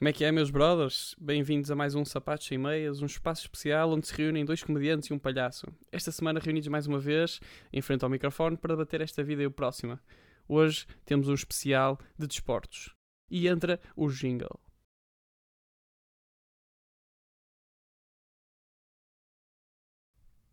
Como 0.00 0.08
é 0.08 0.14
que 0.14 0.24
é, 0.24 0.32
meus 0.32 0.48
brothers? 0.48 1.14
Bem-vindos 1.20 1.70
a 1.70 1.76
mais 1.76 1.94
um 1.94 2.06
Sapatos 2.06 2.46
Sem 2.46 2.56
Meias, 2.56 3.02
um 3.02 3.04
espaço 3.04 3.42
especial 3.42 3.90
onde 3.90 4.06
se 4.06 4.14
reúnem 4.14 4.46
dois 4.46 4.64
comediantes 4.64 5.10
e 5.10 5.12
um 5.12 5.18
palhaço. 5.18 5.66
Esta 5.92 6.10
semana 6.10 6.40
reunidos 6.40 6.68
mais 6.68 6.86
uma 6.86 6.98
vez, 6.98 7.38
em 7.70 7.82
frente 7.82 8.02
ao 8.02 8.08
microfone, 8.08 8.56
para 8.56 8.72
debater 8.74 9.02
esta 9.02 9.22
vida 9.22 9.42
e 9.42 9.46
o 9.46 9.50
próxima. 9.50 10.02
Hoje 10.48 10.86
temos 11.04 11.28
um 11.28 11.34
especial 11.34 11.98
de 12.18 12.26
desportos. 12.26 12.96
E 13.30 13.46
entra 13.46 13.78
o 13.94 14.08
jingle. 14.08 14.58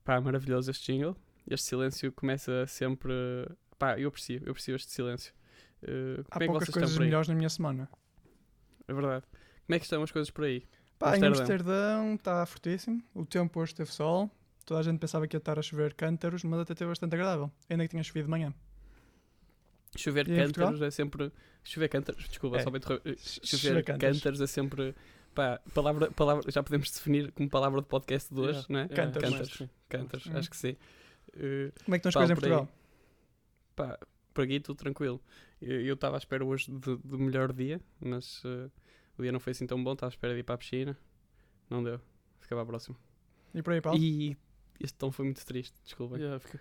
Pá, 0.03 0.19
maravilhoso 0.19 0.71
este 0.71 0.91
jingle. 0.91 1.15
Este 1.49 1.67
silêncio 1.67 2.11
começa 2.11 2.67
sempre... 2.67 3.13
Pá, 3.79 3.97
eu 3.97 4.09
aprecio, 4.09 4.41
eu 4.43 4.51
aprecio 4.51 4.75
este 4.75 4.91
silêncio. 4.91 5.33
Uh, 5.83 6.25
Há 6.31 6.43
é 6.43 6.47
poucas 6.47 6.67
coisas 6.67 6.97
melhores 6.97 7.29
na 7.29 7.33
minha 7.33 7.47
semana. 7.47 7.89
É 8.87 8.93
verdade. 8.93 9.25
Como 9.65 9.75
é 9.75 9.79
que 9.79 9.85
estão 9.85 10.01
as 10.03 10.11
coisas 10.11 10.29
por 10.29 10.45
aí? 10.45 10.63
Pá, 10.97 11.17
em 11.17 11.23
Amsterdão. 11.25 12.15
Está 12.15 12.45
fortíssimo. 12.45 13.03
O 13.13 13.25
tempo 13.25 13.59
hoje 13.59 13.75
teve 13.75 13.91
sol. 13.91 14.29
Toda 14.65 14.79
a 14.79 14.83
gente 14.83 14.99
pensava 14.99 15.27
que 15.27 15.35
ia 15.35 15.39
estar 15.39 15.57
a 15.59 15.61
chover 15.61 15.93
cântaros, 15.93 16.43
mas 16.43 16.59
até 16.59 16.73
teve 16.73 16.89
bastante 16.89 17.13
agradável. 17.13 17.51
Ainda 17.69 17.83
que 17.83 17.89
tinha 17.89 18.03
chovido 18.03 18.25
de 18.25 18.31
manhã. 18.31 18.53
Chover 19.95 20.25
Portugal? 20.25 20.47
cântaros 20.67 20.81
é 20.81 20.91
sempre. 20.91 21.31
Chover 21.63 21.87
cântaros, 21.89 22.27
desculpa, 22.27 22.57
É. 22.57 22.63
só 22.63 22.69
interromper. 22.69 23.17
Chover 23.17 23.57
Chover 23.57 23.83
cântaros. 23.83 24.17
cântaros 24.17 24.41
é 24.41 24.47
sempre. 24.47 24.95
Pá, 25.33 25.59
palavra, 25.73 26.11
palavra, 26.11 26.51
já 26.51 26.63
podemos 26.63 26.89
definir 26.91 27.31
como 27.31 27.49
palavra 27.49 27.81
de 27.81 27.87
podcast 27.87 28.33
de 28.33 28.39
hoje, 28.39 28.65
Yeah, 28.69 28.73
não 28.73 28.79
é? 28.79 28.87
Cântaros. 28.87 29.49
sim. 29.57 29.69
Cântaros, 29.87 30.25
Uhum. 30.25 30.37
acho 30.37 30.49
que 30.49 30.57
sim. 30.57 30.75
Uh, 31.29 31.71
Como 31.85 31.95
é 31.95 31.99
que 31.99 32.07
estão 32.07 32.09
as 32.09 32.13
Pá, 32.13 32.19
coisas 32.21 32.31
em 32.31 32.35
por 32.35 32.45
aí. 32.45 32.51
Portugal? 32.51 32.69
pá, 33.75 33.99
por 34.33 34.43
aqui 34.43 34.59
tudo 34.59 34.77
tranquilo. 34.77 35.21
Eu 35.61 35.95
estava 35.95 36.17
à 36.17 36.19
espera 36.19 36.45
hoje 36.45 36.71
de, 36.71 36.97
de 36.97 37.17
melhor 37.17 37.51
dia, 37.51 37.81
mas 37.99 38.43
uh, 38.43 38.71
o 39.17 39.21
dia 39.21 39.31
não 39.31 39.39
foi 39.39 39.51
assim 39.51 39.65
tão 39.65 39.83
bom. 39.83 39.93
Estava 39.93 40.09
à 40.09 40.13
espera 40.13 40.33
de 40.33 40.39
ir 40.39 40.43
para 40.43 40.55
a 40.55 40.57
piscina. 40.57 40.97
Não 41.69 41.83
deu. 41.83 41.99
Ficava 42.39 42.61
à 42.61 42.65
próxima. 42.65 42.95
E 43.53 43.61
por 43.63 43.73
aí, 43.73 43.81
Paulo? 43.81 43.99
E 43.99 44.37
este 44.79 44.97
tom 44.97 45.11
foi 45.11 45.25
muito 45.25 45.43
triste, 45.45 45.75
desculpa. 45.83 46.17
Yeah, 46.17 46.39
fiquei- 46.39 46.59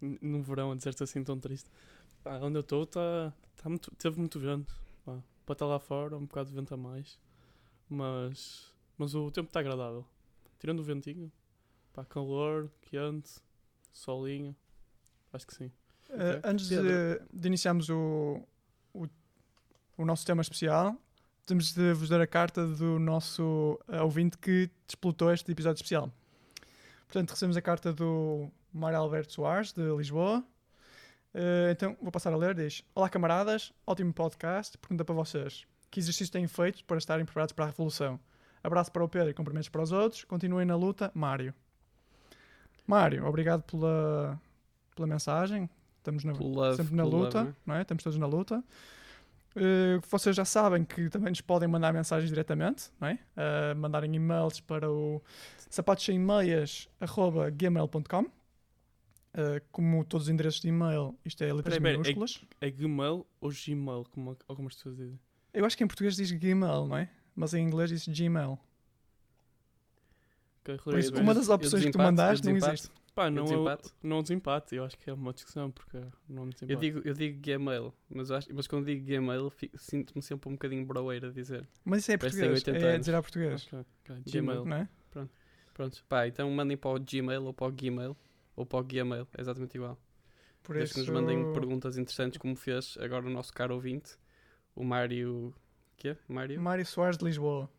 no 0.00 0.42
verão 0.42 0.72
a 0.72 0.74
dizer-te 0.74 1.02
assim 1.02 1.22
tão 1.22 1.38
triste. 1.38 1.70
Pá, 2.22 2.38
onde 2.38 2.58
eu 2.58 2.60
estou 2.60 2.84
tá, 2.86 3.32
tá 3.56 3.68
muito, 3.68 3.90
teve 3.96 4.18
muito 4.18 4.38
vento. 4.40 4.74
Pá, 5.04 5.22
para 5.44 5.52
estar 5.52 5.66
lá 5.66 5.78
fora, 5.78 6.16
um 6.16 6.26
bocado 6.26 6.48
de 6.50 6.54
vento 6.56 6.74
a 6.74 6.76
mais. 6.76 7.18
Mas, 7.88 8.72
mas 8.98 9.14
o 9.14 9.30
tempo 9.30 9.48
está 9.48 9.60
agradável. 9.60 10.04
Tirando 10.58 10.80
o 10.80 10.82
ventinho, 10.82 11.30
pá, 11.92 12.04
calor, 12.04 12.70
quente, 12.82 13.40
solinho. 13.92 14.54
Acho 15.32 15.46
que 15.46 15.54
sim. 15.54 15.70
Eh, 16.10 16.40
antes 16.44 16.68
de, 16.68 17.20
de 17.32 17.48
iniciarmos 17.48 17.88
o, 17.88 18.40
o, 18.94 19.06
o 19.96 20.04
nosso 20.04 20.24
tema 20.24 20.42
especial, 20.42 20.96
temos 21.44 21.72
de 21.72 21.92
vos 21.92 22.08
dar 22.08 22.20
a 22.20 22.26
carta 22.26 22.66
do 22.66 22.98
nosso 22.98 23.78
eh, 23.88 24.00
ouvinte 24.00 24.36
que 24.38 24.70
desplotou 24.86 25.32
este 25.32 25.50
episódio 25.52 25.76
especial. 25.76 26.12
Portanto, 27.06 27.30
recebemos 27.30 27.56
a 27.56 27.62
carta 27.62 27.92
do 27.92 28.50
Mário 28.72 28.98
Alberto 28.98 29.32
Soares, 29.32 29.72
de 29.72 29.82
Lisboa. 29.96 30.44
Eh, 31.32 31.70
então, 31.70 31.96
vou 32.00 32.10
passar 32.10 32.32
a 32.32 32.36
ler. 32.36 32.54
Diz: 32.54 32.82
Olá, 32.94 33.08
camaradas, 33.08 33.72
ótimo 33.86 34.12
podcast. 34.12 34.76
Pergunta 34.78 35.04
para 35.04 35.14
vocês: 35.14 35.66
Que 35.90 36.00
exercícios 36.00 36.30
têm 36.30 36.46
feito 36.46 36.84
para 36.84 36.98
estarem 36.98 37.24
preparados 37.24 37.52
para 37.52 37.66
a 37.66 37.68
revolução? 37.68 38.18
Abraço 38.62 38.90
para 38.90 39.04
o 39.04 39.08
Pedro 39.08 39.30
e 39.30 39.34
cumprimentos 39.34 39.68
para 39.68 39.82
os 39.82 39.92
outros. 39.92 40.24
Continuem 40.24 40.66
na 40.66 40.74
luta, 40.74 41.12
Mário. 41.14 41.54
Mário, 42.86 43.24
obrigado 43.24 43.62
pela, 43.62 44.40
pela 44.94 45.06
mensagem. 45.06 45.70
Estamos 46.06 46.22
na, 46.22 46.32
love, 46.32 46.76
sempre 46.76 46.94
na 46.94 47.02
pelo 47.02 47.16
love, 47.16 47.24
luta, 47.26 47.56
não 47.66 47.74
é? 47.74 47.78
é? 47.78 47.82
Estamos 47.82 48.04
todos 48.04 48.16
na 48.18 48.26
luta. 48.26 48.62
Eh, 49.56 49.98
vocês 50.08 50.36
já 50.36 50.44
sabem 50.44 50.84
que 50.84 51.10
também 51.10 51.30
nos 51.30 51.40
podem 51.40 51.68
mandar 51.68 51.92
mensagens 51.92 52.30
diretamente, 52.30 52.90
não 53.00 53.08
é? 53.08 53.18
Eh, 53.36 53.74
mandarem 53.74 54.14
e-mails 54.14 54.60
para 54.60 54.88
o 54.90 55.20
sapatosemmeias.gmail.com 55.68 58.26
Eh, 59.38 59.60
Como 59.70 60.02
todos 60.04 60.28
os 60.28 60.32
endereços 60.32 60.60
de 60.62 60.68
e-mail, 60.68 61.14
isto 61.24 61.42
é 61.44 61.52
letras 61.52 61.76
peraí, 61.76 61.92
é- 61.92 61.96
minúsculas. 61.96 62.40
É 62.60 62.70
Gmail 62.70 63.26
ou 63.40 63.50
Gmail, 63.50 64.04
como 64.10 64.36
algumas 64.48 64.74
pessoas 64.76 64.96
dizem. 64.96 65.18
Eu 65.52 65.64
acho 65.66 65.76
que 65.76 65.84
em 65.84 65.86
português 65.86 66.16
diz 66.16 66.30
Gmail, 66.30 66.86
não 66.86 66.96
é? 66.96 67.10
Mas 67.34 67.52
em 67.52 67.62
inglês 67.66 67.90
diz 67.90 68.06
Gmail. 68.08 68.58
Ok, 70.62 70.78
Por 70.84 70.98
isso, 70.98 71.14
uma 71.16 71.34
das 71.34 71.48
opções 71.48 71.84
que 71.84 71.90
tu 71.90 71.98
mandaste 71.98 72.46
não 72.46 72.56
existe. 72.56 72.88
Pá, 73.16 73.28
Eu 73.28 73.30
não, 73.30 73.42
é, 73.42 73.46
desempate. 73.46 73.90
não 74.02 74.22
desempate. 74.22 74.76
Eu 74.76 74.84
acho 74.84 74.96
que 74.98 75.08
é 75.08 75.12
uma 75.14 75.32
discussão, 75.32 75.70
porque 75.70 75.96
não 76.28 76.42
é 76.44 76.50
desempate. 76.50 76.72
Eu 76.72 76.78
digo, 76.78 77.00
eu 77.02 77.14
digo 77.14 77.40
Gmail, 77.40 77.92
mas, 78.10 78.28
eu 78.30 78.36
acho- 78.36 78.48
mas 78.54 78.66
quando 78.66 78.84
digo 78.84 79.04
Gmail 79.06 79.50
sinto-me 79.74 80.20
sempre 80.22 80.48
um 80.50 80.52
bocadinho 80.52 80.84
broeiro 80.84 81.28
a 81.28 81.32
dizer. 81.32 81.66
Mas 81.82 82.00
isso 82.02 82.12
é 82.12 82.18
Parece 82.18 82.36
português, 82.36 82.62
80 82.62 82.78
é 82.78 82.88
anos. 82.90 83.00
dizer 83.00 83.14
a 83.16 83.22
português, 83.22 83.66
Ok, 83.72 83.78
ok, 84.04 84.22
Gmail. 84.26 84.62
Gmail. 84.62 84.64
não 84.66 84.76
é? 84.76 84.88
Pronto, 85.72 86.04
pá, 86.08 86.26
então 86.28 86.50
mandem 86.50 86.76
para 86.76 86.90
o 86.90 87.00
Gmail 87.00 87.44
ou 87.44 87.52
para 87.54 87.66
o 87.66 87.72
Gmail 87.72 88.16
ou 88.54 88.64
para 88.66 88.78
o 88.80 88.84
Gmail, 88.84 89.26
é 89.36 89.40
exatamente 89.40 89.74
igual. 89.76 89.98
Por 90.62 90.74
Desde 90.76 90.94
que 90.94 91.00
isso, 91.00 91.12
nos 91.12 91.20
mandem 91.22 91.52
perguntas 91.52 91.96
interessantes, 91.96 92.38
como 92.38 92.54
fez 92.54 92.96
agora 93.00 93.26
o 93.26 93.30
nosso 93.30 93.52
caro 93.52 93.74
ouvinte, 93.74 94.16
o 94.74 94.84
Mário. 94.84 95.54
Quê? 95.96 96.16
Mário? 96.28 96.60
Mário 96.60 96.84
Soares 96.84 97.16
de 97.16 97.24
Lisboa. 97.24 97.70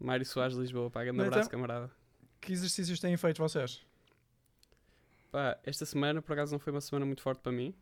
Mário 0.00 0.24
Soares 0.24 0.54
de 0.54 0.60
Lisboa, 0.62 0.90
pá, 0.90 1.02
grande 1.02 1.18
Então- 1.18 1.28
abraço, 1.28 1.50
camarada. 1.50 1.90
Que 2.40 2.52
exercícios 2.52 2.98
têm 3.00 3.16
feito 3.16 3.38
vocês? 3.42 3.84
Pá, 5.30 5.58
esta 5.64 5.84
semana 5.84 6.22
por 6.22 6.32
acaso 6.32 6.52
não 6.52 6.58
foi 6.58 6.72
uma 6.72 6.80
semana 6.80 7.04
muito 7.04 7.22
forte 7.22 7.40
para 7.40 7.52
mim 7.52 7.74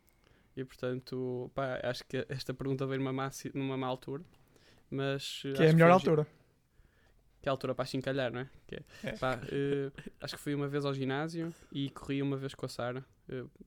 e 0.56 0.64
portanto, 0.64 1.50
pá, 1.54 1.80
acho 1.82 2.04
que 2.06 2.24
esta 2.28 2.54
pergunta 2.54 2.86
veio 2.86 3.00
numa 3.00 3.12
má, 3.12 3.30
numa 3.54 3.76
má 3.76 3.86
altura, 3.86 4.22
mas. 4.90 5.42
Que 5.42 5.62
é 5.62 5.70
a 5.70 5.72
melhor 5.72 5.90
altura. 5.90 6.26
Que 7.42 7.48
é 7.48 7.50
a 7.50 7.52
altura 7.52 7.74
para 7.74 7.82
achincalhar, 7.82 8.32
não 8.32 8.40
é? 8.40 8.50
Que 8.66 8.76
é. 8.76 8.84
É. 9.02 9.12
Pá, 9.16 9.40
eh, 9.50 9.90
acho 10.20 10.36
que 10.36 10.40
fui 10.40 10.54
uma 10.54 10.68
vez 10.68 10.84
ao 10.84 10.94
ginásio 10.94 11.52
e 11.72 11.90
corri 11.90 12.22
uma 12.22 12.36
vez 12.36 12.54
com 12.54 12.64
a 12.64 12.68
Sara, 12.68 13.04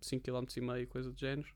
5km 0.01 0.57
e 0.57 0.61
meio, 0.61 0.87
coisa 0.87 1.11
do 1.11 1.19
género. 1.19 1.49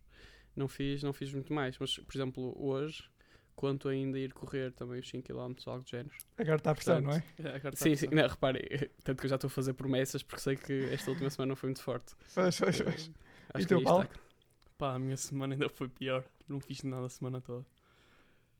Não 0.55 0.67
fiz, 0.67 1.01
não 1.01 1.13
fiz 1.13 1.33
muito 1.33 1.53
mais, 1.53 1.77
mas 1.79 1.97
por 1.97 2.15
exemplo, 2.15 2.53
hoje 2.61 3.09
conto 3.55 3.87
ainda 3.89 4.17
ir 4.19 4.33
correr 4.33 4.71
também 4.73 4.99
os 4.99 5.09
5km, 5.11 5.67
algo 5.67 5.83
do 5.83 5.89
género. 5.89 6.15
Agora 6.37 6.55
está 6.57 6.71
a 6.71 6.75
pressão, 6.75 7.01
não 7.01 7.11
é? 7.11 7.23
É, 7.39 7.47
agora 7.55 7.71
tá 7.71 7.77
Sim, 7.77 7.95
sim, 7.95 8.07
não, 8.11 8.27
reparem, 8.27 8.61
tanto 9.03 9.19
que 9.19 9.25
eu 9.25 9.29
já 9.29 9.35
estou 9.35 9.47
a 9.47 9.51
fazer 9.51 9.73
promessas 9.73 10.23
porque 10.23 10.41
sei 10.41 10.55
que 10.55 10.89
esta 10.91 11.09
última 11.11 11.29
semana 11.29 11.49
não 11.49 11.55
foi 11.55 11.67
muito 11.69 11.81
forte. 11.81 12.15
Pois, 12.33 12.59
pois, 12.59 12.79
Eh, 12.79 12.83
pois. 12.83 13.11
acho 13.53 13.73
E 13.73 13.73
aí 13.77 13.83
Paulo? 13.83 14.03
está. 14.03 14.19
Pá, 14.77 14.95
a 14.95 14.99
minha 14.99 15.17
semana 15.17 15.53
ainda 15.53 15.69
foi 15.69 15.87
pior. 15.89 16.23
Não 16.47 16.59
fiz 16.59 16.81
nada 16.83 17.05
a 17.05 17.09
semana 17.09 17.39
toda. 17.41 17.65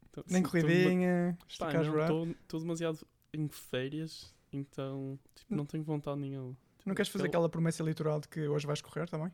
Então, 0.10 0.24
Nem 0.30 0.44
corridinha, 0.44 1.38
esticar. 1.48 1.84
Estou 1.84 2.60
demasiado 2.60 3.00
em 3.34 3.48
férias, 3.48 4.36
então 4.52 5.18
tipo, 5.34 5.56
não 5.56 5.66
tenho 5.66 5.84
vontade 5.84 6.20
nenhuma. 6.20 6.56
Não 6.86 6.94
queres 6.94 7.10
fazer 7.10 7.26
Eu- 7.26 7.30
aquela 7.30 7.48
promessa 7.50 7.82
eleitoral 7.82 8.20
de 8.20 8.28
que 8.28 8.48
hoje 8.48 8.68
vais 8.68 8.82
correr 8.82 9.08
também? 9.10 9.32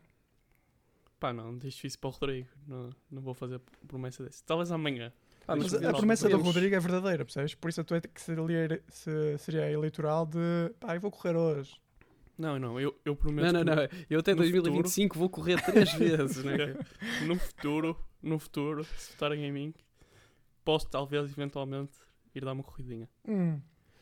Pá, 1.18 1.32
não, 1.32 1.56
deixo 1.58 1.86
isso 1.86 1.98
para 1.98 2.08
o 2.08 2.10
Rodrigo. 2.12 2.48
Não, 2.66 2.90
não 3.10 3.20
vou 3.20 3.34
fazer 3.34 3.58
promessa 3.88 4.22
desse. 4.24 4.44
Talvez 4.44 4.70
amanhã. 4.70 5.12
Ah, 5.48 5.56
Mas 5.56 5.72
a, 5.72 5.76
a 5.76 5.80
podemos- 5.80 5.98
promessa 5.98 6.28
do 6.28 6.36
Rodrigo 6.38 6.74
é 6.76 6.78
verdadeira, 6.80 7.24
percebes? 7.24 7.54
Por 7.54 7.70
isso 7.70 7.80
a 7.80 7.84
tua 7.84 7.96
é 7.96 8.00
que 8.02 8.20
seria, 8.20 8.82
se- 8.88 9.38
seria 9.38 9.70
eleitoral 9.70 10.26
de 10.26 10.38
pá, 10.78 10.94
eu 10.94 11.00
vou 11.00 11.10
correr 11.10 11.34
hoje. 11.34 11.74
Não, 12.36 12.58
não, 12.58 12.78
eu, 12.78 12.94
eu 13.04 13.16
prometo. 13.16 13.52
Não, 13.52 13.64
não, 13.64 13.74
não. 13.74 13.88
Eu 14.08 14.20
até 14.20 14.32
no 14.32 14.38
2025 14.42 15.18
vou 15.18 15.28
correr 15.30 15.60
três 15.64 15.90
vezes, 15.98 16.44
né? 16.44 16.76
No 17.26 17.36
futuro, 17.36 17.98
no 18.22 18.38
futuro, 18.38 18.84
se 18.84 19.12
votarem 19.12 19.44
em 19.44 19.50
mim, 19.50 19.74
posso 20.64 20.86
talvez 20.88 21.32
eventualmente 21.32 21.92
ir 22.34 22.44
dar 22.44 22.52
uma 22.52 22.62
corridinha. 22.62 23.08
Hum. 23.26 23.58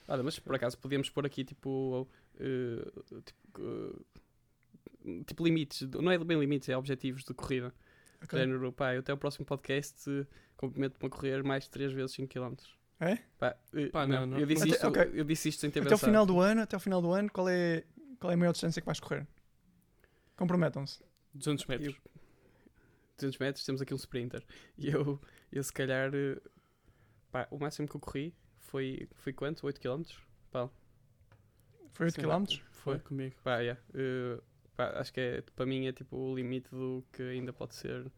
Olha, 0.09 0.23
mas 0.23 0.39
por 0.39 0.55
acaso 0.55 0.77
podíamos 0.79 1.09
pôr 1.09 1.25
aqui 1.25 1.45
tipo. 1.45 2.07
eh, 2.39 2.91
tipo, 3.25 3.61
eh, 5.07 5.23
tipo 5.27 5.45
limites, 5.45 5.83
não 5.93 6.11
é 6.11 6.19
bem 6.19 6.39
limites, 6.39 6.69
é 6.69 6.77
objetivos 6.77 7.25
de 7.25 7.33
corrida. 7.33 7.73
Ok. 8.23 8.39
Género, 8.39 8.73
pá, 8.73 8.95
eu 8.95 9.01
até 9.01 9.13
o 9.13 9.17
próximo 9.17 9.45
podcast 9.47 10.09
eh, 10.11 10.27
comprometo-me 10.57 11.07
a 11.07 11.11
correr 11.11 11.43
mais 11.43 11.65
de 11.65 11.71
3 11.71 11.93
vezes 11.93 12.13
5 12.13 12.29
km. 12.29 12.55
É? 13.01 13.17
Pá, 13.39 13.57
eh, 13.75 13.89
Pá, 13.89 14.07
não, 14.07 14.21
não, 14.21 14.27
não. 14.27 14.39
Eu, 14.39 14.47
disse 14.47 14.63
Até- 14.63 14.71
isto, 14.73 14.87
ok. 14.89 15.11
eu 15.15 15.25
disse 15.25 15.49
isto 15.49 15.61
sem 15.61 15.71
ter 15.71 15.83
Até 15.83 15.95
o 15.95 15.99
final 15.99 16.25
do 16.25 16.41
ano, 16.41 16.63
até 16.63 16.77
o 16.77 16.81
final 16.81 17.03
do 17.03 17.13
ano, 17.13 17.31
qual 17.31 17.49
é, 17.49 17.85
qual 18.19 18.31
é 18.31 18.35
a 18.35 18.37
maior 18.37 18.53
distância 18.53 18.81
que 18.81 18.87
vais 18.87 18.99
correr? 19.01 19.27
Comprometam-se. 20.37 21.03
200 21.35 21.67
metros. 21.67 21.97
200 23.19 23.39
metros, 23.39 23.65
temos 23.65 23.81
aqui 23.83 23.93
um 23.93 23.97
sprinter. 23.97 24.45
E 24.79 24.89
eu, 24.89 25.21
eu 25.53 25.63
se 25.63 25.73
calhar, 25.73 26.11
eh, 26.15 26.41
pá, 27.31 27.47
o 27.51 27.59
máximo 27.59 27.87
que 27.89 27.97
eu 27.97 28.01
corri 28.01 28.35
foi, 28.59 29.09
foi 29.15 29.33
quanto? 29.33 29.67
8 29.67 29.81
km? 29.81 30.03
Foi 31.93 32.07
8 32.07 32.15
Sim. 32.15 32.23
km? 32.23 32.45
Foi 32.73 32.99
comigo. 32.99 33.35
Pá, 33.43 33.59
yeah. 33.61 33.81
Eh, 33.95 34.41
pá, 34.77 34.93
acho 35.01 35.13
que 35.13 35.21
é, 35.21 35.43
para 35.55 35.67
mim 35.67 35.87
é 35.87 35.93
tipo 35.93 36.17
o 36.17 36.35
limite 36.35 36.71
do 36.71 37.05
que 37.13 37.23
ainda 37.23 37.53
pode 37.53 37.75
ser. 37.75 38.11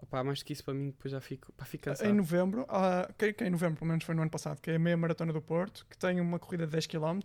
Opá, 0.00 0.22
mais 0.22 0.38
do 0.38 0.44
que 0.44 0.52
isso 0.52 0.62
para 0.64 0.74
mim 0.74 0.90
depois 0.90 1.10
já 1.10 1.20
fico, 1.20 1.52
pá, 1.52 1.64
fico 1.64 1.84
cansado. 1.84 2.08
Em 2.08 2.12
novembro, 2.12 2.64
ah, 2.68 3.10
que, 3.18 3.32
que 3.32 3.44
em 3.44 3.50
novembro, 3.50 3.78
pelo 3.78 3.88
menos 3.88 4.04
foi 4.04 4.14
no 4.14 4.22
ano 4.22 4.30
passado, 4.30 4.60
que 4.60 4.70
é 4.70 4.76
a 4.76 4.78
meia 4.78 4.96
maratona 4.96 5.32
do 5.32 5.42
Porto, 5.42 5.86
que 5.90 5.98
tem 5.98 6.20
uma 6.20 6.38
corrida 6.38 6.66
de 6.66 6.72
10 6.72 6.86
km. 6.86 7.20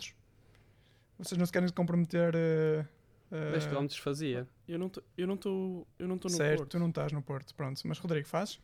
Vocês 1.18 1.38
não 1.38 1.46
se 1.46 1.52
querem 1.52 1.68
se 1.68 1.74
comprometer. 1.74 2.34
eh, 2.36 2.86
eh, 3.32 3.52
10 3.52 3.68
km 3.68 3.88
fazia. 4.02 4.48
Eu 4.68 4.80
não 4.80 4.88
estou 4.88 5.04
eu 5.18 5.28
não 5.28 5.38
tô, 5.38 5.88
eu 6.00 6.08
não 6.08 6.18
tô 6.18 6.28
no 6.30 6.36
certo, 6.36 6.58
Porto. 6.60 6.72
tu 6.72 6.80
não 6.80 6.90
estás 6.90 7.12
no 7.12 7.22
Porto, 7.22 7.54
pronto. 7.54 7.80
Mas 7.86 8.00
Rodrigo, 8.00 8.28
fazes? 8.28 8.60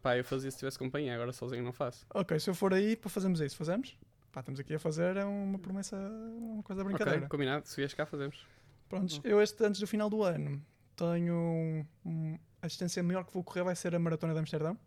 Pá, 0.00 0.16
eu 0.16 0.24
fazia 0.24 0.50
se 0.50 0.58
tivesse 0.58 0.78
companhia, 0.78 1.14
agora 1.14 1.32
sozinho 1.32 1.62
não 1.62 1.72
faço. 1.72 2.06
Ok, 2.14 2.38
se 2.40 2.48
eu 2.48 2.54
for 2.54 2.72
aí, 2.72 2.96
para 2.96 3.10
fazermos 3.10 3.40
isso, 3.40 3.56
fazemos? 3.56 3.96
Pá, 4.32 4.40
estamos 4.40 4.58
aqui 4.58 4.74
a 4.74 4.78
fazer 4.78 5.16
é 5.16 5.24
uma 5.24 5.58
promessa, 5.58 5.96
uma 5.96 6.62
coisa 6.62 6.82
de 6.82 6.88
brincadeira. 6.88 7.18
Ok, 7.20 7.28
combinado. 7.28 7.68
Se 7.68 7.76
vieres 7.76 7.92
cá, 7.94 8.06
fazemos. 8.06 8.44
Prontos, 8.98 9.16
Uhum. 9.16 9.22
eu 9.24 9.40
este, 9.42 9.64
antes 9.64 9.80
do 9.80 9.86
final 9.86 10.08
do 10.10 10.22
ano, 10.22 10.62
tenho 10.96 11.34
um- 11.34 11.86
um- 12.04 12.38
a 12.62 12.66
distância 12.66 13.02
maior 13.02 13.24
que 13.24 13.32
vou 13.32 13.42
correr 13.44 13.62
vai 13.62 13.74
ser 13.76 13.94
a 13.94 13.98
Maratona 13.98 14.32
de 14.32 14.38
Amsterdão. 14.40 14.78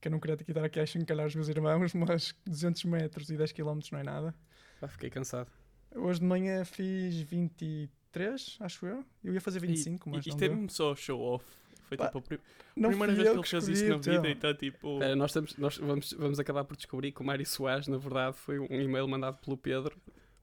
Que 0.00 0.08
eu 0.08 0.12
não 0.12 0.20
queria 0.20 0.34
aqui 0.34 0.50
estar 0.50 0.64
aqui 0.64 0.80
a 0.80 0.86
chincalhar 0.86 1.26
os 1.26 1.34
meus 1.34 1.48
irmãos, 1.48 1.92
mas 1.94 2.34
200 2.46 2.84
metros 2.84 3.30
e 3.30 3.36
10 3.36 3.52
km 3.52 3.78
não 3.92 3.98
é 3.98 4.02
nada. 4.02 4.34
Pá, 4.80 4.88
fiquei 4.88 5.10
cansado. 5.10 5.50
Hoje 5.94 6.20
de 6.20 6.26
manhã 6.26 6.64
fiz 6.64 7.20
23, 7.20 8.56
acho 8.60 8.86
eu. 8.86 9.04
Eu 9.22 9.32
ia 9.34 9.40
fazer 9.40 9.60
25, 9.60 10.08
mas 10.10 10.24
e, 10.26 10.28
não 10.28 10.34
isto 10.36 10.44
é 10.44 10.48
mesmo 10.48 10.70
só 10.70 10.94
show 10.94 11.20
off. 11.20 11.44
Foi 11.88 11.96
Pá, 11.98 12.06
tipo 12.06 12.18
a 12.18 12.22
pri- 12.22 12.40
Não 12.74 12.88
primeira 12.90 13.12
vez 13.14 13.28
que 13.30 13.36
ele 13.36 13.46
fez 13.46 13.68
isso 13.68 13.88
na 13.88 13.96
vida 13.98 14.28
e 14.28 14.32
está 14.32 14.54
tipo. 14.54 14.94
Espera, 14.94 15.14
nós, 15.16 15.30
estamos, 15.30 15.56
nós 15.56 15.76
vamos, 15.78 16.12
vamos 16.14 16.40
acabar 16.40 16.64
por 16.64 16.76
descobrir 16.76 17.12
que 17.12 17.20
o 17.20 17.24
Mário 17.24 17.44
Soares, 17.46 17.86
na 17.88 17.98
verdade, 17.98 18.36
foi 18.36 18.58
um 18.58 18.66
e-mail 18.80 19.06
mandado 19.06 19.36
pelo 19.38 19.56
Pedro 19.56 19.96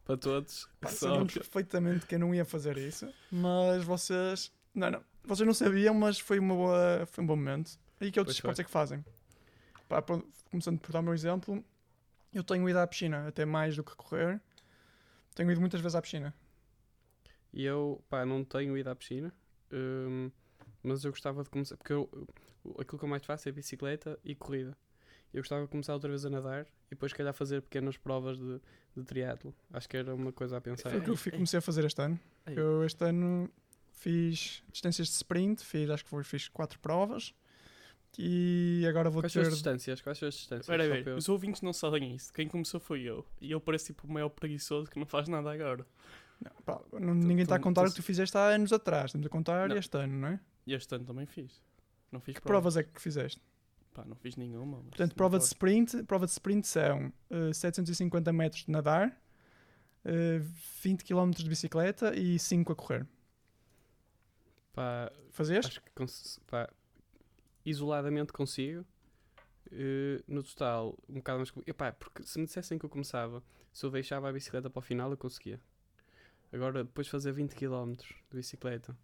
para 0.06 0.18
todos. 0.18 0.68
Pá, 0.80 0.90
sabemos 0.90 1.34
perfeitamente 1.34 2.06
que 2.06 2.16
eu 2.16 2.20
não 2.20 2.34
ia 2.34 2.46
fazer 2.46 2.78
isso, 2.78 3.12
mas 3.32 3.84
vocês. 3.84 4.52
Não, 4.74 4.90
não. 4.92 5.04
Vocês 5.24 5.46
não 5.46 5.54
sabiam, 5.54 5.94
mas 5.94 6.20
foi, 6.20 6.40
uma 6.40 6.56
boa, 6.56 7.06
foi 7.06 7.24
um 7.24 7.28
bom 7.28 7.36
momento. 7.36 7.78
E 8.00 8.12
que 8.12 8.20
outros 8.20 8.36
esportes 8.38 8.60
é 8.60 8.64
que 8.64 8.72
fazem? 8.72 9.06
Pá, 9.88 10.02
começando 10.50 10.80
por 10.80 10.92
dar 10.92 11.00
o 11.00 11.04
meu 11.04 11.14
exemplo, 11.14 11.64
eu 12.34 12.44
tenho 12.44 12.68
ido 12.68 12.80
à 12.80 12.88
piscina, 12.88 13.28
até 13.28 13.46
mais 13.46 13.76
do 13.76 13.84
que 13.84 13.96
correr. 13.96 14.42
Tenho 15.36 15.52
ido 15.52 15.60
muitas 15.62 15.80
vezes 15.82 15.96
à 15.96 16.02
piscina. 16.02 16.34
E 17.54 17.64
eu, 17.66 18.04
pá, 18.10 18.26
não 18.26 18.44
tenho 18.44 18.78
ido 18.78 18.90
à 18.90 18.96
piscina, 18.96 19.34
hum, 19.72 20.32
mas 20.82 21.04
eu 21.04 21.12
gostava 21.12 21.44
de 21.44 21.50
começar, 21.50 21.76
porque 21.78 21.94
eu- 21.94 22.10
aquilo 22.80 22.98
que 22.98 23.04
eu 23.06 23.10
mais 23.10 23.24
faço 23.26 23.48
é 23.50 23.52
bicicleta 23.52 24.18
e 24.24 24.34
corrida. 24.34 24.76
Eu 25.34 25.42
gostava 25.42 25.62
de 25.64 25.70
começar 25.70 25.94
outra 25.94 26.10
vez 26.10 26.26
a 26.26 26.30
nadar 26.30 26.66
e 26.88 26.90
depois, 26.92 27.12
se 27.12 27.18
calhar, 27.18 27.34
fazer 27.34 27.62
pequenas 27.62 27.96
provas 27.98 28.38
de, 28.38 28.60
de 28.98 29.04
triatlo. 29.04 29.54
Acho 29.72 29.88
que 29.88 29.98
era 29.98 30.14
uma 30.14 30.32
coisa 30.34 30.58
a 30.58 30.62
pensar. 30.62 30.90
Foi 30.90 31.00
o 31.00 31.04
que 31.04 31.10
eu 31.10 31.16
fui- 31.16 31.32
ei. 31.32 31.38
comecei 31.38 31.58
a 31.60 31.62
fazer 31.62 31.86
este 31.86 32.02
ano. 32.02 32.20
Eu 32.48 32.84
este 32.84 33.04
ano 33.06 33.50
fiz 33.94 34.64
distâncias 34.72 35.08
de 35.08 35.14
sprint, 35.14 35.64
fiz, 35.64 35.90
acho 35.90 36.04
que 36.04 36.10
foi, 36.10 36.24
fiz 36.24 36.48
quatro 36.50 36.80
provas. 36.80 37.34
E 38.18 38.86
agora 38.90 39.10
vou 39.10 39.22
Quais 39.22 39.32
ter. 39.32 39.40
as 39.42 39.54
distâncias? 39.54 40.02
Quais 40.02 40.18
são 40.18 40.28
as 40.28 40.34
distâncias? 40.36 40.66
Espera 40.68 40.84
aí, 40.84 41.04
eu- 41.06 41.16
os 41.16 41.30
ouvintes 41.30 41.62
não 41.62 41.72
sabem 41.72 42.14
isso. 42.14 42.34
Quem 42.34 42.48
começou 42.48 42.80
foi 42.80 43.02
eu. 43.04 43.26
E 43.40 43.52
eu 43.52 43.62
pareço 43.62 43.86
tipo 43.86 44.06
o 44.06 44.12
maior 44.12 44.28
preguiçoso 44.30 44.90
que 44.92 45.00
não 45.00 45.06
faz 45.06 45.30
nada 45.30 45.50
agora. 45.52 45.86
Pá, 46.66 46.82
não- 47.00 47.14
ninguém 47.16 47.44
está 47.44 47.56
a 47.56 47.60
tu- 47.60 47.64
contar 47.64 47.84
tu- 47.84 47.88
o 47.88 47.90
que 47.92 47.96
tu 47.98 48.04
fizeste 48.04 48.36
há 48.38 48.48
anos 48.48 48.74
atrás. 48.74 49.06
Estamos 49.06 49.28
a 49.28 49.30
contar 49.30 49.70
Não. 49.70 49.78
este 49.78 49.96
ano, 49.98 50.14
não 50.20 50.28
é? 50.28 50.40
E 50.68 50.74
este 50.74 50.94
ano 50.94 51.06
também 51.06 51.26
fiz. 51.26 51.62
Não 52.12 52.20
fiz 52.20 52.36
Que 52.36 52.42
prova. 52.42 52.64
provas 52.64 52.78
é 52.78 52.84
que 52.84 53.00
fizeste? 53.02 53.40
Pá, 53.94 54.06
não 54.06 54.16
fiz 54.16 54.36
nenhuma. 54.36 54.78
mas 54.78 54.86
Portanto, 54.90 55.16
prova 55.16 55.38
de 55.38 55.44
sprint, 55.46 56.04
prova 56.04 56.26
de 56.26 56.32
sprint 56.32 56.66
são 56.68 57.12
eh, 57.30 57.52
750 57.54 58.32
metros 58.32 58.64
de 58.66 58.72
nadar, 58.72 59.22
eh, 60.06 60.40
20 60.82 61.04
km 61.04 61.32
de 61.32 61.50
bicicleta 61.50 62.16
e 62.18 62.40
5 62.40 62.72
a 62.72 62.76
correr. 62.76 63.06
Pá, 64.74 65.12
Fazeste? 65.32 65.68
acho 65.72 65.82
que 65.82 65.92
cons- 65.92 66.40
pá, 66.48 66.70
isoladamente 67.66 68.32
consigo. 68.32 68.86
Eh, 69.72 70.22
no 70.28 70.42
total, 70.44 70.98
um 71.10 71.16
bocado 71.16 71.40
mais. 71.40 71.54
Epá, 71.68 71.92
porque 71.92 72.24
se 72.24 72.40
me 72.40 72.46
dissessem 72.46 72.78
que 72.80 72.86
eu 72.86 72.90
começava, 72.90 73.44
se 73.72 73.86
eu 73.86 73.92
deixava 73.92 74.30
a 74.30 74.34
bicicleta 74.34 74.70
para 74.70 74.80
o 74.80 74.82
final, 74.82 75.12
eu 75.12 75.18
conseguia. 75.18 75.60
Agora, 76.52 76.84
depois 76.84 77.08
de 77.08 77.12
fazer 77.12 77.32
20 77.32 77.56
km 77.56 77.94
de 77.96 78.38
bicicleta 78.38 78.98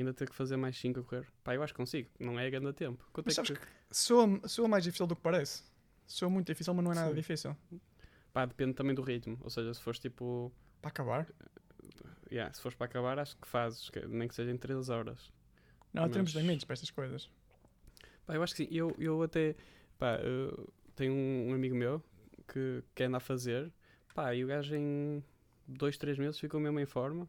ainda 0.00 0.12
ter 0.12 0.28
que 0.28 0.34
fazer 0.34 0.56
mais 0.56 0.76
5 0.78 1.00
a 1.00 1.02
correr, 1.04 1.26
pá, 1.42 1.54
eu 1.54 1.62
acho 1.62 1.72
que 1.72 1.76
consigo. 1.78 2.08
Não 2.18 2.38
é 2.38 2.48
grande 2.50 2.72
tempo. 2.72 3.04
Quanto 3.12 3.26
Mas 3.26 3.38
é 3.38 3.42
que 3.42 3.48
sabes 3.48 3.62
Soa, 3.90 4.40
soa 4.48 4.66
mais 4.68 4.82
difícil 4.84 5.06
do 5.06 5.14
que 5.14 5.22
parece. 5.22 5.62
Soa 6.06 6.28
muito 6.28 6.46
difícil, 6.46 6.74
mas 6.74 6.84
não 6.84 6.92
é 6.92 6.94
nada 6.94 7.08
Sim. 7.10 7.14
difícil. 7.14 7.56
Pá, 8.32 8.44
depende 8.44 8.74
também 8.74 8.94
do 8.94 9.02
ritmo. 9.02 9.38
Ou 9.42 9.50
seja, 9.50 9.72
se 9.72 9.80
fores 9.80 9.98
tipo. 10.00 10.52
Para 10.82 10.88
acabar. 10.90 11.26
Yeah, 12.30 12.52
se 12.52 12.60
fores 12.60 12.76
para 12.76 12.86
acabar, 12.86 13.18
acho 13.18 13.36
que 13.36 13.46
fazes, 13.46 13.88
que- 13.90 14.04
nem 14.06 14.26
que 14.26 14.34
seja 14.34 14.50
em 14.50 14.56
3 14.56 14.88
horas. 14.88 15.32
Não, 15.92 16.02
Mas- 16.02 16.12
temos 16.12 16.32
limites 16.32 16.64
para 16.64 16.74
estas 16.74 16.90
coisas. 16.90 17.30
Pá, 18.26 18.34
eu 18.34 18.42
acho 18.42 18.54
que 18.54 18.64
sim. 18.66 18.68
Eu, 18.74 18.94
eu 18.98 19.22
até. 19.22 19.54
Pá, 19.98 20.16
eu 20.16 20.68
tenho 20.96 21.12
um, 21.12 21.50
um 21.50 21.54
amigo 21.54 21.76
meu 21.76 22.02
que, 22.48 22.82
que 22.94 23.04
anda 23.04 23.18
a 23.18 23.20
fazer. 23.20 23.72
Pá, 24.14 24.34
e 24.34 24.44
o 24.44 24.48
gajo 24.48 24.74
em 24.74 25.22
2, 25.68 25.96
3 25.96 26.18
meses 26.18 26.38
ficou 26.40 26.58
mesmo 26.60 26.80
em 26.80 26.86
forma. 26.86 27.28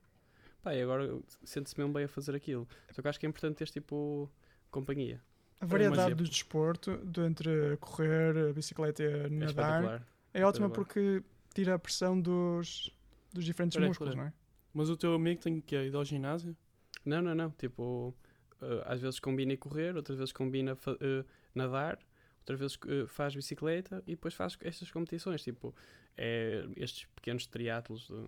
Pá, 0.66 0.74
e 0.74 0.82
agora 0.82 1.20
sente-se 1.44 1.78
mesmo 1.78 1.94
bem 1.94 2.06
a 2.06 2.08
fazer 2.08 2.34
aquilo. 2.36 2.68
Só 2.92 3.00
que 3.00 3.08
acho 3.08 3.20
que 3.20 3.28
é 3.28 3.30
importante 3.30 3.58
ter 3.58 3.70
tipo 3.70 4.28
companhia. 4.72 5.22
A 5.62 5.66
variedade 5.68 6.16
do 6.16 6.24
desporto, 6.24 6.98
de 7.06 7.22
entre 7.22 7.78
correr, 7.78 8.52
bicicleta 8.52 9.04
e 9.04 9.06
É 9.06 9.30
nadar, 9.30 9.46
espetacular. 9.50 10.08
é 10.34 10.44
ótima 10.44 10.68
porque 10.68 11.22
tira 11.54 11.76
a 11.76 11.80
pressão 11.80 12.20
dos, 12.20 12.92
dos 13.32 13.46
diferentes 13.46 13.78
músculos, 13.78 14.14
espera 14.14 14.24
não 14.24 14.30
é? 14.32 14.34
Mas 14.74 14.90
o 14.90 14.98
teu 14.98 15.14
amigo 15.14 15.40
tem 15.40 15.62
que 15.62 15.76
ir 15.76 15.96
ao 15.96 16.04
ginásio? 16.04 16.58
Não, 17.06 17.22
não, 17.22 17.36
não. 17.36 17.52
Tipo, 17.52 18.16
eh, 18.60 18.84
às 18.88 19.00
vezes 19.00 19.20
combina 19.20 19.56
correr, 19.56 19.96
outras 19.96 20.18
vezes 20.18 20.34
combina 20.34 20.76
eh, 21.00 21.24
nadar, 21.54 22.00
outras 22.40 22.60
vezes 22.60 22.80
eh, 22.88 23.06
faz 23.06 23.36
bicicleta 23.36 24.02
e 24.08 24.16
depois 24.16 24.34
faz 24.34 24.58
estas 24.62 24.90
competições. 24.90 25.44
Tipo, 25.44 25.76
é 26.18 26.66
estes 26.76 27.06
pequenos 27.16 27.46
triatlos 27.46 28.08
de 28.08 28.28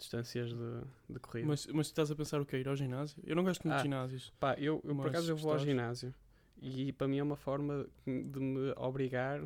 distâncias 0.00 0.50
de, 0.52 0.80
de 1.08 1.18
corrida. 1.20 1.46
Mas, 1.48 1.66
mas 1.68 1.86
tu 1.88 1.90
estás 1.92 2.10
a 2.10 2.16
pensar 2.16 2.40
o 2.40 2.46
quê? 2.46 2.58
Ir 2.58 2.68
ao 2.68 2.76
ginásio? 2.76 3.22
Eu 3.26 3.36
não 3.36 3.44
gosto 3.44 3.62
muito 3.62 3.74
Ah. 3.74 3.76
de 3.78 3.82
ginásios. 3.84 4.32
Pá, 4.40 4.54
eu, 4.54 4.80
eu 4.84 4.94
por 4.96 5.06
acaso 5.08 5.30
eu 5.30 5.36
vou 5.36 5.50
ao 5.52 5.56
estás- 5.56 5.68
ginásio 5.70 6.14
e 6.60 6.92
para 6.92 7.06
mim 7.08 7.18
é 7.18 7.22
uma 7.22 7.36
forma 7.36 7.86
de 8.06 8.40
me 8.40 8.72
obrigar 8.76 9.42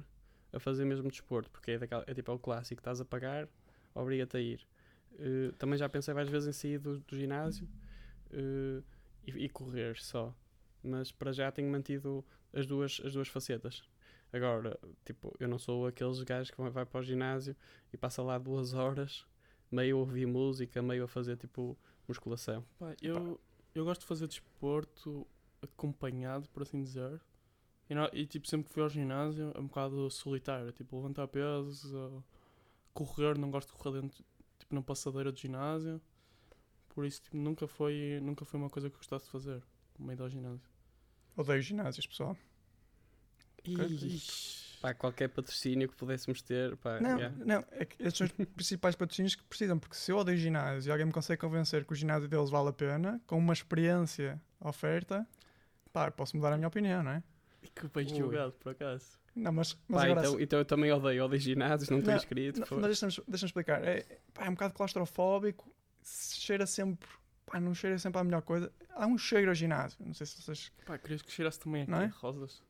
a 0.52 0.58
fazer 0.58 0.84
mesmo 0.84 1.08
desporto, 1.10 1.50
porque 1.50 1.72
é, 1.72 1.78
daquela, 1.78 2.04
é 2.06 2.14
tipo 2.14 2.30
é 2.30 2.34
o 2.34 2.38
clássico, 2.38 2.80
estás 2.80 3.00
a 3.00 3.04
pagar, 3.04 3.48
obriga-te 3.94 4.36
a 4.36 4.40
ir. 4.40 4.66
Eh, 5.18 5.52
também 5.58 5.78
já 5.78 5.88
pensei 5.88 6.12
várias 6.14 6.30
vezes 6.30 6.48
em 6.48 6.52
sair 6.52 6.78
do, 6.78 6.98
do 7.00 7.16
ginásio 7.16 7.68
eh, 8.32 8.82
e, 9.26 9.44
e 9.44 9.48
correr 9.48 9.96
só, 9.98 10.34
mas 10.82 11.10
para 11.12 11.32
já 11.32 11.50
tenho 11.52 11.70
mantido 11.70 12.24
as 12.52 12.66
duas, 12.66 13.00
as 13.04 13.12
duas 13.12 13.28
facetas. 13.28 13.82
Agora, 14.32 14.76
tipo, 15.04 15.32
eu 15.38 15.46
não 15.48 15.58
sou 15.58 15.86
aqueles 15.86 16.20
gajos 16.22 16.50
que 16.50 16.60
vai, 16.60 16.70
vai 16.70 16.84
para 16.86 17.00
o 17.00 17.02
ginásio 17.02 17.54
e 17.92 17.96
passa 17.96 18.22
lá 18.22 18.36
duas 18.38 18.74
horas, 18.74 19.24
meio 19.74 19.96
a 19.96 20.00
ouvir 20.00 20.26
música, 20.26 20.82
meio 20.82 21.04
a 21.04 21.08
fazer 21.08 21.36
tipo 21.36 21.76
musculação. 22.08 22.64
Pá, 22.78 22.94
eu, 23.02 23.40
eu 23.74 23.84
gosto 23.84 24.02
de 24.02 24.06
fazer 24.06 24.26
desporto 24.28 25.26
acompanhado, 25.62 26.48
por 26.50 26.62
assim 26.62 26.82
dizer. 26.82 27.20
E, 27.88 27.94
não- 27.94 28.08
e, 28.12 28.26
tipo, 28.26 28.46
sempre 28.48 28.66
que 28.68 28.72
fui 28.74 28.82
ao 28.82 28.88
ginásio 28.88 29.52
é 29.54 29.60
um 29.60 29.66
bocado 29.66 30.10
solitário. 30.10 30.72
Tipo, 30.72 30.96
levantar 30.96 31.28
pesos, 31.28 31.92
correr, 32.92 33.36
não 33.38 33.50
gosto 33.50 33.68
de 33.72 33.78
correr 33.78 34.00
dentro, 34.00 34.24
tipo, 34.58 34.74
na 34.74 34.82
passadeira 34.82 35.32
do 35.32 35.38
ginásio. 35.38 36.00
Por 36.94 37.04
isso, 37.04 37.22
tipo, 37.22 37.36
nunca 37.36 37.66
foi, 37.66 38.20
nunca 38.22 38.44
foi 38.44 38.58
uma 38.60 38.70
coisa 38.70 38.88
que 38.88 38.94
eu 38.94 38.98
gostasse 38.98 39.26
de 39.26 39.30
fazer, 39.32 39.62
no 39.98 40.06
meio 40.06 40.16
do 40.18 40.28
ginásio. 40.28 40.68
Odeio 41.36 41.60
ginásios, 41.62 42.06
pessoal. 42.06 42.36
Ixi. 43.64 44.63
Pá, 44.84 44.92
qualquer 44.92 45.30
patrocínio 45.30 45.88
que 45.88 45.96
pudéssemos 45.96 46.42
ter, 46.42 46.76
pá, 46.76 47.00
Não, 47.00 47.16
yeah. 47.16 47.34
não, 47.42 47.64
é 47.70 47.86
que 47.86 47.96
estes 48.02 48.18
são 48.18 48.26
os 48.26 48.32
principais 48.54 48.94
patrocínios 48.94 49.34
que 49.34 49.42
precisam, 49.44 49.78
porque 49.78 49.96
se 49.96 50.12
eu 50.12 50.18
odeio 50.18 50.36
ginásio 50.36 50.90
e 50.90 50.92
alguém 50.92 51.06
me 51.06 51.12
consegue 51.12 51.40
convencer 51.40 51.86
que 51.86 51.92
o 51.94 51.96
ginásio 51.96 52.28
deles 52.28 52.50
vale 52.50 52.68
a 52.68 52.72
pena, 52.74 53.18
com 53.26 53.38
uma 53.38 53.54
experiência 53.54 54.38
oferta, 54.60 55.26
pá, 55.90 56.10
posso 56.10 56.36
mudar 56.36 56.52
a 56.52 56.56
minha 56.58 56.68
opinião, 56.68 57.02
não 57.02 57.12
é? 57.12 57.22
E 57.62 57.68
que 57.68 57.88
bem 57.88 58.06
Ui. 58.06 58.14
julgado, 58.14 58.52
por 58.60 58.72
acaso. 58.72 59.18
Não, 59.34 59.52
mas, 59.52 59.74
mas 59.88 60.02
Pá, 60.02 60.06
agora 60.10 60.20
então, 60.20 60.38
então 60.40 60.58
eu 60.58 60.64
também 60.66 60.92
odeio, 60.92 61.24
odeio 61.24 61.40
ginásios, 61.40 61.88
não 61.88 62.00
estou 62.00 62.12
Não, 62.12 62.18
inscrito. 62.18 62.60
Não, 62.60 62.66
mas 62.78 63.00
deixa-me 63.00 63.26
deixa 63.26 63.46
explicar. 63.46 63.82
É, 63.82 64.04
pá, 64.34 64.44
é 64.44 64.50
um 64.50 64.52
bocado 64.52 64.74
claustrofóbico, 64.74 65.74
se 66.02 66.38
cheira 66.38 66.66
sempre. 66.66 67.08
Pá, 67.46 67.58
não 67.58 67.74
cheira 67.74 67.96
sempre 67.96 68.20
à 68.20 68.24
melhor 68.24 68.42
coisa. 68.42 68.70
Há 68.90 69.06
um 69.06 69.16
cheiro 69.16 69.48
ao 69.48 69.54
ginásio. 69.54 69.96
Não 70.04 70.12
sei 70.12 70.26
se 70.26 70.42
vocês. 70.42 70.70
Pá, 70.84 70.98
querias 70.98 71.22
que 71.22 71.32
cheirasse 71.32 71.58
também 71.58 71.82
aqui 71.82 71.90
Não 71.90 72.02
é? 72.02 72.04
a 72.04 72.08
rosas? 72.08 72.62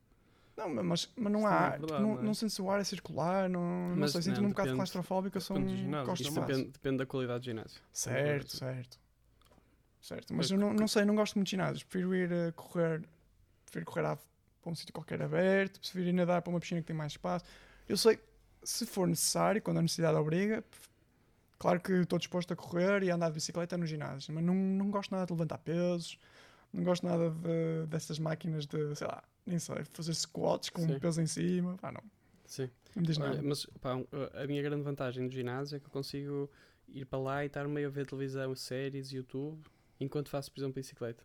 Não, 0.57 0.85
mas, 0.85 1.11
mas 1.17 1.33
não 1.33 1.47
há. 1.47 1.51
também 1.51 1.67
é 1.67 1.73
tipo, 1.73 1.87
verdade, 1.87 2.03
não, 2.03 2.15
não 2.15 2.21
é? 2.21 2.25
não 2.25 2.35
se 2.35 2.63
o 2.63 2.71
ar 2.71 2.81
é 2.81 2.85
circular. 2.85 3.49
Não, 3.49 3.89
não 3.89 3.97
Mas 3.97 4.13
sei, 4.13 4.23
sinto-me 4.23 4.43
não, 4.43 4.47
um 4.47 4.51
bocado 4.51 4.75
claustrofóbico. 4.75 5.37
Eu 5.37 5.41
sou 5.41 5.59
um. 5.59 5.69
ginásio, 5.69 6.31
não 6.33 6.47
depende, 6.47 6.71
depende 6.71 6.99
da 6.99 7.07
qualidade 7.07 7.41
do 7.41 7.45
ginásio. 7.45 7.81
Certo, 7.93 8.57
certo. 8.57 8.99
Certo. 10.01 10.35
Mas 10.35 10.51
eu 10.51 10.59
não, 10.59 10.73
não 10.73 10.87
sei, 10.87 11.05
não 11.05 11.15
gosto 11.15 11.35
muito 11.35 11.47
de 11.47 11.53
ginásios. 11.53 11.83
Prefiro 11.83 12.15
ir 12.15 12.33
a 12.33 12.53
correr. 12.53 13.03
Prefiro 13.65 13.87
correr 13.87 14.07
à- 14.07 14.19
para 14.63 14.71
um 14.71 14.75
sítio 14.75 14.93
qualquer 14.93 15.21
aberto. 15.23 15.81
Prefiro 15.81 16.09
ir 16.09 16.13
nadar 16.13 16.43
para 16.43 16.51
uma 16.51 16.61
piscina 16.61 16.81
que 16.81 16.87
tem 16.87 16.95
mais 16.97 17.13
espaço. 17.13 17.45
Eu 17.89 17.97
sei, 17.97 18.19
se 18.63 18.87
for 18.87 19.09
necessário, 19.09 19.61
quando 19.63 19.79
a 19.79 19.83
necessidade 19.83 20.17
obriga, 20.17 20.63
claro 21.59 21.81
que 21.81 21.93
estou 21.93 22.19
disposto 22.19 22.53
a 22.53 22.57
correr 22.57 23.03
e 23.03 23.11
a 23.11 23.15
andar 23.15 23.29
de 23.29 23.35
bicicleta 23.35 23.77
no 23.77 23.87
ginásio, 23.87 24.33
mas 24.35 24.45
não, 24.45 24.55
não 24.55 24.91
gosto 24.91 25.11
nada 25.11 25.27
de 25.27 25.33
levantar 25.33 25.59
pesos, 25.59 26.19
não 26.73 26.83
gosto 26.85 27.07
nada 27.07 27.31
de, 27.31 27.87
dessas 27.89 28.19
máquinas 28.19 28.67
de, 28.67 28.95
sei 28.95 29.07
lá, 29.07 29.23
nem 29.47 29.59
sei, 29.59 29.85
fazer 29.93 30.15
squats 30.15 30.71
com 30.71 30.83
Sim. 30.83 30.99
peso 30.99 31.21
em 31.21 31.27
cima, 31.27 31.77
pá, 31.77 31.93
não, 31.93 32.03
Sim. 32.47 32.71
não 32.95 33.01
me 33.03 33.07
diz 33.07 33.19
Olha, 33.19 33.31
nada. 33.31 33.43
mas 33.43 33.67
pá, 33.81 33.93
a 34.35 34.47
minha 34.47 34.63
grande 34.63 34.83
vantagem 34.83 35.27
do 35.29 35.33
ginásio 35.35 35.77
é 35.77 35.81
que 35.81 35.87
eu 35.87 35.91
consigo 35.91 36.51
ir 36.89 37.05
para 37.07 37.19
lá 37.19 37.43
e 37.45 37.47
estar 37.47 37.67
meio 37.69 37.89
a 37.89 37.91
ver 37.91 38.07
televisão, 38.07 38.55
séries, 38.55 39.13
YouTube, 39.13 39.63
enquanto 40.01 40.29
faço, 40.29 40.51
por 40.53 40.61
exemplo, 40.61 40.75
bicicleta. 40.75 41.25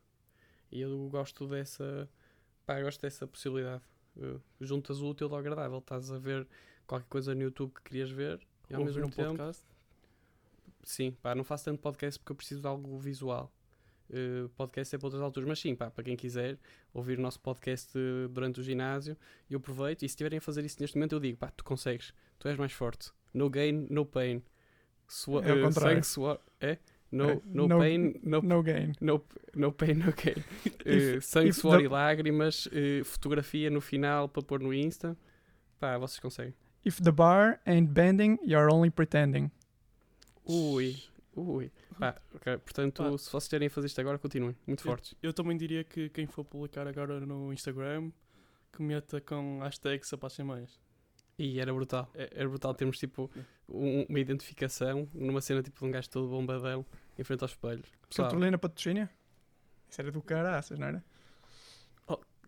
E 0.72 0.82
eu 0.82 1.10
gosto 1.10 1.48
dessa, 1.48 2.10
pá, 2.66 2.82
gosto 2.82 3.02
dessa 3.02 3.26
possibilidade. 3.28 3.84
Uh, 4.16 4.42
juntas 4.60 5.00
o 5.02 5.10
útil 5.10 5.28
ao 5.30 5.38
agradável. 5.38 5.78
Estás 5.80 6.12
a 6.12 6.18
ver 6.18 6.48
qualquer 6.86 7.08
coisa 7.08 7.34
no 7.34 7.42
YouTube 7.42 7.74
que 7.74 7.82
querias 7.84 8.12
ver 8.12 8.40
e 8.70 8.74
ao 8.74 8.82
Ouvir 8.82 8.94
mesmo 8.94 9.08
um 9.08 9.10
tempo. 9.10 9.30
podcast. 9.30 9.64
Sim, 10.84 11.12
pá, 11.12 11.34
não 11.36 11.44
faço 11.44 11.66
tanto 11.66 11.80
podcast 11.82 12.20
porque 12.20 12.32
eu 12.32 12.36
preciso 12.36 12.62
de 12.62 12.68
algo 12.68 12.98
visual. 13.00 13.52
Uh, 14.10 14.50
podcast 14.50 14.96
é 14.96 14.98
para 14.98 15.06
outras 15.08 15.22
alturas, 15.22 15.48
mas 15.48 15.60
sim, 15.60 15.76
pá, 15.76 15.92
para 15.92 16.04
quem 16.04 16.16
quiser 16.16 16.58
ouvir 16.94 17.20
o 17.20 17.22
nosso 17.22 17.40
podcast 17.40 17.96
uh, 17.98 18.28
durante 18.30 18.60
o 18.60 18.64
ginásio, 18.64 19.16
eu 19.50 19.58
aproveito. 19.58 20.00
E 20.04 20.10
se 20.10 20.14
estiverem 20.14 20.38
a 20.40 20.42
fazer 20.42 20.66
isso 20.66 20.78
neste 20.80 20.98
momento, 20.98 21.14
eu 21.14 21.20
digo, 21.20 21.38
pá, 21.38 21.52
tu 21.52 21.64
consegues, 21.64 22.14
tu 22.40 22.48
és 22.48 22.58
mais 22.58 22.72
forte. 22.72 23.12
No 23.34 23.50
gain, 23.50 23.86
no 23.90 24.06
pain. 24.06 24.42
Sua, 25.08 25.44
É 25.46 25.54
o 25.54 25.68
uh, 25.68 25.72
sangue, 25.72 26.04
suor, 26.04 26.40
é? 26.60 26.78
No, 27.12 27.30
É, 27.32 27.42
no, 27.46 27.68
no- 27.68 27.78
pain, 27.80 28.20
no, 28.24 28.42
No 28.42 28.62
gain. 28.64 28.92
no, 29.02 29.24
no 29.56 29.72
pain, 29.72 29.94
no 29.96 30.12
gain. 30.14 30.36
If- 30.86 31.18
Uh, 31.18 31.22
sangue, 31.22 31.54
suor 31.54 31.78
the- 31.78 31.84
e 31.84 31.88
lágrimas, 31.88 32.66
uh, 32.68 33.04
fotografia 33.06 33.70
no 33.70 33.82
final 33.82 34.28
para 34.30 34.42
pôr 34.44 34.60
no 34.60 34.74
Insta. 34.74 35.16
Pá, 35.80 35.98
vocês 35.98 36.20
conseguem. 36.20 36.54
If 36.86 37.00
the 37.02 37.12
bar 37.12 37.60
ain't 37.66 37.92
bending, 37.92 38.38
you're 38.44 38.72
only 38.74 38.90
pretending. 38.90 39.52
Ui, 40.48 40.96
ui. 41.36 41.72
Pá, 42.00 42.16
ok, 42.34 42.58
Portanto, 42.60 43.04
Pá. 43.04 43.18
se 43.18 43.30
vocês 43.32 43.48
querem 43.48 43.70
fazer 43.70 43.88
isto 43.88 44.00
agora, 44.00 44.18
continuem. 44.18 44.56
Muito 44.66 44.84
fortes. 44.84 45.14
Eu 45.22 45.34
também 45.34 45.58
diria 45.58 45.84
que 45.84 46.10
quem 46.10 46.26
for 46.28 46.44
publicar 46.46 46.88
agora 46.88 47.20
no 47.20 47.52
Instagram, 47.52 48.12
que 48.72 48.82
meta 48.82 49.20
com 49.22 49.60
hashtag 49.62 50.06
sapatos 50.08 50.40
em 50.40 50.44
meias. 50.44 50.80
E 51.38 51.60
era 51.60 51.74
brutal. 51.74 52.10
É- 52.16 52.30
Era 52.36 52.50
brutal 52.50 52.74
termos 52.74 52.98
tipo 52.98 53.30
um- 53.68 54.04
uma 54.10 54.20
identificação 54.20 55.08
numa 55.14 55.42
cena 55.42 55.62
tipo 55.64 55.80
de 55.80 55.86
um 55.86 55.92
gajo 55.92 56.10
todo 56.10 56.28
bombadão 56.30 56.86
em 57.18 57.24
frente 57.24 57.42
ao 57.44 57.48
espelho. 57.48 57.84
Pessoal, 58.10 58.30
Carolina 58.30 58.58
Patrocínio? 58.58 59.08
Isso 59.90 60.02
era 60.02 60.12
do 60.12 60.22
caraças, 60.22 60.78
não 60.80 60.88
era? 60.88 61.04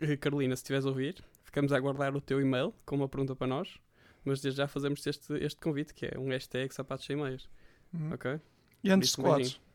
eh, 0.02 0.18
Carolina, 0.18 0.56
se 0.56 0.62
estiveres 0.64 0.86
a 0.86 0.90
ouvir, 0.90 1.24
ficamos 1.44 1.72
a 1.72 1.78
aguardar 1.78 2.16
o 2.16 2.22
teu 2.22 2.42
e-mail 2.42 2.74
com 2.86 2.96
uma 2.96 3.08
pergunta 3.08 3.36
para 3.36 3.48
nós. 3.48 3.80
Mas 4.26 4.42
desde 4.42 4.58
já 4.58 4.68
fazemos 4.68 5.06
este, 5.06 5.34
este 5.36 5.60
convite 5.62 5.94
que 5.94 6.06
é 6.08 6.18
um 6.20 6.28
hashtag 6.30 6.74
sapatos 6.74 7.06
sem 7.06 7.16
meias. 7.16 7.48
Uhum. 7.94 8.14
Ok? 8.14 8.40
E 8.84 8.90
entre 8.90 9.08
squats. 9.08 9.60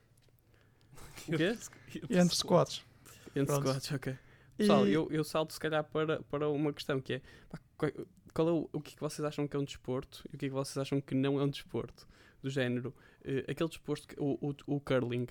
O 1.28 1.36
quê? 1.36 1.56
E 2.08 2.16
entre 2.18 2.36
squats. 2.36 2.84
Entre 3.34 3.52
squats, 3.56 3.90
ok. 3.92 4.16
Pessoal, 4.56 4.86
E- 4.86 4.92
eu, 4.92 5.08
eu 5.10 5.24
salto 5.24 5.52
se 5.52 5.58
calhar 5.58 5.82
para, 5.82 6.22
para 6.24 6.48
uma 6.48 6.72
questão 6.72 7.00
que 7.00 7.14
é 7.14 7.22
pá, 7.48 7.58
qual, 8.32 8.48
é 8.48 8.52
o, 8.52 8.70
o 8.72 8.80
que 8.80 8.92
é 8.92 8.94
que 8.94 9.00
vocês 9.00 9.24
acham 9.24 9.46
que 9.48 9.56
é 9.56 9.58
um 9.58 9.64
desporto 9.64 10.22
e 10.32 10.36
o 10.36 10.38
que 10.38 10.46
é 10.46 10.48
que 10.48 10.54
vocês 10.54 10.76
acham 10.78 11.00
que 11.00 11.14
não 11.16 11.40
é 11.40 11.42
um 11.44 11.48
desporto? 11.48 12.06
Do 12.42 12.48
género, 12.50 12.94
eh, 13.24 13.44
aquele 13.48 13.68
desporto, 13.68 14.06
que, 14.06 14.14
o, 14.20 14.38
o, 14.40 14.76
o 14.76 14.80
curling, 14.80 15.26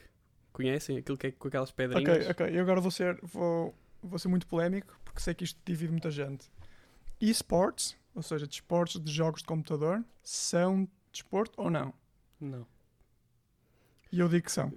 conhecem? 0.51 0.97
Aquilo 0.97 1.17
que 1.17 1.27
é 1.27 1.31
com 1.31 1.47
aquelas 1.47 1.71
pedrinhas? 1.71 2.27
Ok, 2.27 2.45
ok. 2.45 2.57
Eu 2.57 2.61
agora 2.63 2.81
vou 2.81 2.91
ser, 2.91 3.17
vou, 3.23 3.73
vou 4.03 4.19
ser 4.19 4.27
muito 4.27 4.45
polémico 4.47 4.99
porque 5.05 5.21
sei 5.21 5.33
que 5.33 5.45
isto 5.45 5.59
divide 5.63 5.91
muita 5.91 6.11
gente. 6.11 6.51
Esports, 7.21 7.95
ou 8.13 8.21
seja, 8.21 8.45
desportos 8.45 9.01
de 9.01 9.11
jogos 9.11 9.41
de 9.41 9.47
computador, 9.47 10.03
são 10.21 10.87
desporto 11.11 11.53
ou 11.61 11.69
não? 11.71 11.93
Não. 12.39 12.67
E 14.15 14.19
eu 14.19 14.29
digo 14.29 14.45
que 14.45 14.51
são. 14.51 14.71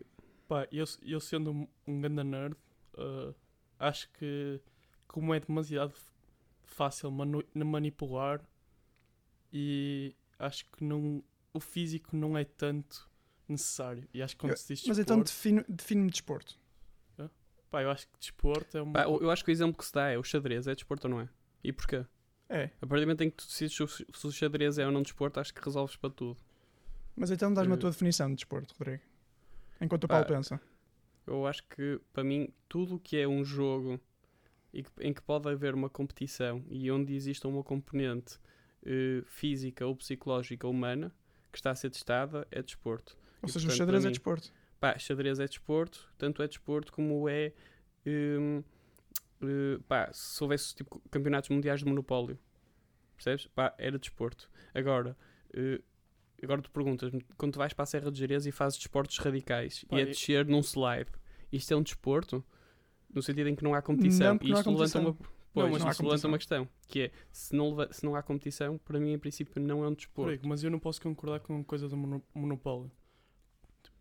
Pá, 0.49 0.67
eu, 0.73 0.85
eu 1.03 1.21
sendo 1.21 1.53
um, 1.53 1.69
um 1.87 2.01
ganda 2.01 2.25
nerd, 2.25 2.57
uh, 2.95 3.35
acho 3.79 4.09
que 4.13 4.61
como 5.07 5.33
é 5.35 5.41
demasiado 5.41 5.95
fácil 6.65 7.11
manu- 7.11 7.45
manipular 7.55 8.41
e 9.53 10.15
acho 10.39 10.65
que 10.67 10.83
não, 10.85 11.23
o 11.53 11.61
físico 11.61 12.17
não 12.17 12.37
é 12.37 12.45
tanto 12.45 13.09
necessário. 13.49 14.09
E 14.13 14.23
acho 14.23 14.35
que 14.35 14.41
quando 14.41 14.53
Eu- 14.53 14.57
se 14.57 14.75
diz 14.75 14.85
Mas 14.87 14.99
então 14.99 15.21
desporto, 15.23 15.33
define- 15.37 15.65
define-me 15.77 16.11
desporto. 16.11 16.59
pá, 17.71 17.83
eu 17.83 17.91
acho 17.91 18.07
que 18.09 18.19
desporto 18.19 18.77
é 18.79 18.83
uma... 18.83 18.93
Pá, 18.95 19.03
eu, 19.05 19.31
acho 19.31 19.45
que 19.45 19.51
o 19.51 19.53
exemplo 19.53 19.77
que 19.77 19.85
se 19.85 19.93
dá 19.93 20.09
é 20.09 20.19
o 20.19 20.23
xadrez, 20.25 20.67
é 20.67 20.75
desporto 20.75 21.07
ou 21.07 21.11
não 21.15 21.21
é? 21.21 21.29
E 21.63 21.73
porquê? 21.73 22.05
É. 22.49 22.71
A 22.81 22.87
partir 22.87 23.01
do 23.03 23.07
momento 23.07 23.21
em 23.23 23.31
que 23.31 23.37
tu 23.37 23.47
decides 23.47 23.77
se 23.77 23.83
o- 23.83 23.89
se 23.89 24.27
o 24.27 24.33
xadrez 24.33 24.79
é 24.79 24.87
ou 24.87 24.91
não 24.93 25.03
desporto, 25.03 25.39
acho 25.39 25.53
que 25.53 25.63
resolves 25.63 25.95
para 25.97 26.09
tudo. 26.11 26.41
Mas 27.15 27.31
então 27.31 27.53
dás-me 27.53 27.75
a 27.75 27.77
Eh, 27.77 27.81
tua 27.81 27.91
definição 27.91 28.29
de 28.31 28.37
desporto, 28.37 28.75
Rodrigo. 28.79 29.03
Enquanto 29.81 30.05
o 30.05 30.09
pá, 30.09 30.15
Paulo 30.15 30.27
pensa. 30.27 30.61
Eu 31.27 31.47
acho 31.47 31.63
que, 31.69 32.01
para 32.13 32.25
mim, 32.25 32.49
tudo 32.69 32.97
o 32.97 32.99
que 32.99 33.17
é 33.17 33.29
um 33.29 33.45
jogo 33.45 34.01
e 34.73 34.83
que- 34.83 34.91
em 35.01 35.13
que 35.13 35.23
pode 35.23 35.49
haver 35.49 35.75
uma 35.75 35.89
competição 35.91 36.65
e 36.71 36.91
onde 36.91 37.15
exista 37.15 37.49
uma 37.49 37.63
componente 37.63 38.39
eh, 38.85 39.23
física 39.27 39.85
ou 39.87 39.95
psicológica 39.97 40.67
humana 40.69 41.13
que 41.53 41.59
está 41.59 41.71
a 41.73 41.75
ser 41.75 41.91
testada 41.91 42.47
é 42.51 42.63
desporto. 42.63 43.19
Ou 43.43 43.49
e, 43.49 43.53
seja, 43.53 43.67
o 43.67 43.69
portanto, 43.69 43.79
xadrez 43.79 44.03
para 44.03 44.07
é 44.07 44.11
mim- 44.11 44.13
desporto. 44.13 44.53
Pá, 44.81 44.99
xadrez 44.99 45.41
é 45.41 45.47
desporto, 45.47 46.09
tanto 46.17 46.43
é 46.43 46.47
desporto 46.49 46.93
como 46.93 47.29
é. 47.29 47.53
hum, 48.07 48.63
eh, 49.43 49.79
pá, 49.89 50.11
se 50.13 50.43
houvesse 50.43 50.75
tipo, 50.75 51.01
campeonatos 51.11 51.51
mundiais 51.51 51.81
de 51.81 51.87
monopólio, 51.87 52.39
percebes? 53.17 53.47
Pá, 53.49 53.75
era 53.79 53.99
desporto. 53.99 54.49
Agora, 54.75 55.17
eh, 55.53 55.81
agora 56.43 56.63
tu 56.63 56.71
perguntas-me, 56.71 57.21
quando 57.37 57.53
tu 57.55 57.59
vais 57.59 57.73
para 57.73 57.83
a 57.83 57.87
Serra 57.87 58.11
de 58.11 58.19
Jerez 58.19 58.47
e 58.47 58.53
fazes 58.53 58.79
desportos 58.79 59.19
radicais 59.19 59.85
Pá, 59.85 59.99
e 59.99 60.03
é 60.03 60.05
descer 60.07 60.47
num 60.47 60.61
slide, 60.61 61.11
isto 61.53 61.73
é 61.73 61.77
um 61.77 61.83
desporto? 61.83 62.45
No 63.13 63.23
sentido 63.23 63.49
em 63.49 63.55
que 63.57 63.65
não 63.65 63.75
há 63.75 63.81
competição. 63.83 64.35
Não, 64.35 64.41
e 64.43 64.51
não 64.51 64.59
isto 64.59 64.71
levanta 64.71 64.99
uma. 65.01 65.17
Pois, 65.55 65.71
mas 65.73 65.81
não 65.81 65.89
há 65.89 65.91
isto 65.91 66.03
levanta 66.05 66.29
uma 66.29 66.37
questão, 66.39 66.69
que 66.87 67.01
é, 67.05 67.11
se 67.33 67.57
não, 67.57 67.71
leva- 67.71 67.93
se 67.93 68.05
não 68.05 68.15
há 68.15 68.23
competição, 68.23 68.77
para 68.79 69.01
mim, 69.01 69.13
em 69.13 69.19
princípio, 69.19 69.61
não 69.63 69.83
é 69.83 69.89
um 69.89 69.95
desporto. 69.95 70.31
Rodrigo, 70.31 70.47
mas 70.49 70.63
eu 70.63 70.71
não 70.71 70.79
posso 70.79 71.01
concordar 71.01 71.41
com 71.41 71.65
coisa 71.65 71.89
do 71.89 71.97
mono- 71.97 72.23
monopólio. 72.35 72.91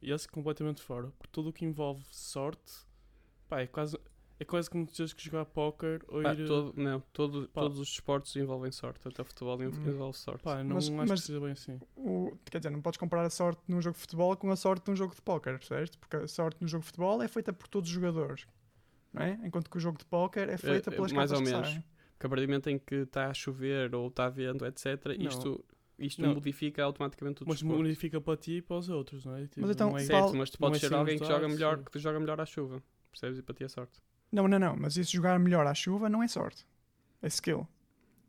Esse 0.01 0.27
completamente 0.27 0.81
fora. 0.81 1.07
Porque 1.17 1.31
tudo 1.31 1.49
o 1.49 1.53
que 1.53 1.65
envolve 1.65 2.03
sorte, 2.11 2.73
pá, 3.47 3.61
é 3.61 3.67
quase, 3.67 3.97
é 4.39 4.45
quase 4.45 4.69
como 4.69 4.85
teres 4.85 5.13
que 5.13 5.23
jogar 5.23 5.45
póquer 5.45 6.03
ou 6.07 6.21
Pá, 6.21 6.33
ir... 6.33 6.41
eh, 6.43 6.45
todo- 6.45 6.73
não, 6.75 6.99
todo- 7.11 7.49
pá. 7.49 7.61
todos 7.61 7.79
os 7.79 7.89
esportes 7.89 8.35
envolvem 8.35 8.71
sorte, 8.71 9.07
até 9.07 9.21
o 9.21 9.25
futebol 9.25 9.57
Hum. 9.59 9.63
envolve 9.87 10.17
sorte. 10.17 10.43
Pá, 10.43 10.63
não 10.63 10.75
Mas- 10.75 10.85
acho 10.85 10.93
mas- 10.95 11.11
que 11.21 11.27
seja 11.27 11.39
bem 11.39 11.51
assim. 11.51 11.79
O- 11.95 12.37
quer 12.49 12.59
dizer, 12.59 12.69
não 12.69 12.81
podes 12.81 12.97
comparar 12.99 13.25
a 13.25 13.29
sorte 13.29 13.61
num 13.67 13.81
jogo 13.81 13.95
de 13.95 14.01
futebol 14.01 14.35
com 14.37 14.51
a 14.51 14.55
sorte 14.55 14.87
num 14.89 14.95
jogo 14.95 15.15
de 15.15 15.21
póquer, 15.21 15.63
certo? 15.63 15.97
Porque 15.97 16.15
a 16.17 16.27
sorte 16.27 16.61
no 16.61 16.67
jogo 16.67 16.81
de 16.81 16.87
futebol 16.87 17.21
é 17.21 17.27
feita 17.27 17.51
por 17.51 17.67
todos 17.67 17.89
os 17.89 17.93
jogadores, 17.95 18.45
não 19.13 19.23
é? 19.23 19.39
Enquanto 19.43 19.69
que 19.69 19.77
o 19.77 19.79
jogo 19.79 19.97
de 19.97 20.05
póquer 20.05 20.49
é 20.49 20.57
feita 20.57 20.89
é, 20.91 20.93
pelas 20.95 21.11
mais 21.11 21.31
cartas 21.31 21.39
ou 21.39 21.43
que 21.45 21.51
menos. 21.51 21.69
saem. 21.69 21.83
Porque 22.13 22.25
a 22.25 22.29
partir 22.29 22.45
do 22.45 22.49
momento 22.49 22.69
em 22.69 22.79
que 22.79 22.95
está 22.95 23.29
a 23.29 23.33
chover 23.33 23.93
ou 23.95 24.07
está 24.07 24.27
vento, 24.29 24.65
etc., 24.65 24.85
Não. 25.19 25.27
isto, 25.27 25.65
isto 25.99 26.21
Não. 26.21 26.33
modifica 26.35 26.83
automaticamente 26.83 27.43
o 27.43 27.45
Mas 27.47 27.57
desporto. 27.59 27.81
modifica 27.83 28.19
para 28.21 28.37
ti 28.37 28.53
e 28.53 28.61
para 28.61 28.75
os 28.77 28.89
outros, 28.89 29.23
não 29.25 29.35
é? 29.35 29.43
Tipo, 29.47 29.61
Mas 29.61 29.69
então, 29.71 29.89
não 29.91 29.97
é 29.97 30.03
Certo, 30.03 30.35
mas 30.35 30.49
tu 30.49 30.57
podes 30.57 30.83
é 30.83 30.87
ser 30.87 30.93
alguém 30.95 31.17
que 31.19 31.25
joga 31.25 31.47
melhor, 31.47 31.83
que 31.83 31.99
joga 31.99 32.19
melhor 32.19 32.39
à 32.41 32.45
chuva. 32.45 32.81
Percebes? 33.11 33.37
E 33.39 33.41
para 33.43 33.53
ti 33.55 33.63
é 33.63 33.67
sorte. 33.67 33.99
Não, 34.31 34.47
não, 34.47 34.59
não. 34.59 34.75
Mas 34.75 34.97
isso 34.97 35.11
jogar 35.11 35.39
melhor 35.39 35.65
à 35.67 35.73
chuva 35.73 36.09
não 36.09 36.21
é 36.21 36.27
sorte. 36.27 36.65
É 37.21 37.27
skill. 37.27 37.67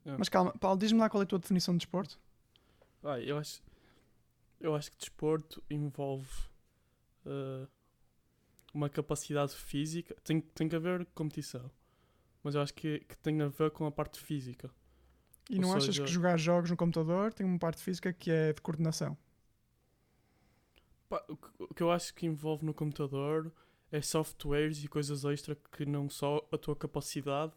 É. 0.05 0.17
Mas 0.17 0.29
calma, 0.29 0.53
Paulo, 0.59 0.79
diz-me 0.79 0.99
lá 1.01 1.09
qual 1.11 1.23
é 1.23 1.25
a 1.25 1.27
tua 1.27 1.39
definição 1.39 1.75
de 1.75 1.79
desporto. 1.81 2.19
Ah, 3.03 3.19
eu 3.21 3.37
acho, 3.39 3.63
eu 4.61 4.75
acho 4.75 4.91
que 4.91 4.97
desporto 4.99 5.63
envolve 5.71 6.29
eh, 7.27 7.67
uma 8.73 8.89
capacidade 8.89 9.55
física. 9.55 10.15
Tem, 10.25 10.41
tem 10.41 10.69
que 10.69 10.77
haver 10.77 11.05
competição. 11.15 11.71
Mas 12.43 12.55
eu 12.55 12.63
acho 12.63 12.73
que, 12.75 13.01
que 13.01 13.17
tem 13.19 13.41
a 13.43 13.49
ver 13.49 13.71
com 13.71 13.85
a 13.87 13.91
parte 13.93 14.19
física. 14.21 14.71
E 15.51 15.57
Ou 15.57 15.63
não 15.63 15.73
achas 15.73 15.87
seja- 15.87 16.05
que 16.05 16.11
jogar 16.11 16.37
jogos 16.39 16.71
no 16.71 16.77
computador 16.77 17.33
tem 17.33 17.45
uma 17.47 17.59
parte 17.59 17.83
física 17.83 18.13
que 18.13 18.31
é 18.31 18.53
de 18.53 18.61
coordenação? 18.61 19.17
Pá, 21.09 21.25
o, 21.29 21.37
que, 21.37 21.49
o 21.65 21.75
que 21.75 21.83
eu 21.83 21.91
acho 21.91 22.15
que 22.15 22.27
envolve 22.27 22.65
no 22.65 22.75
computador 22.75 23.51
é 23.91 24.01
softwares 24.01 24.83
e 24.85 24.89
coisas 24.89 25.25
extra 25.25 25.57
que 25.73 25.85
não 25.87 26.09
só 26.09 26.47
a 26.53 26.59
tua 26.59 26.77
capacidade 26.77 27.53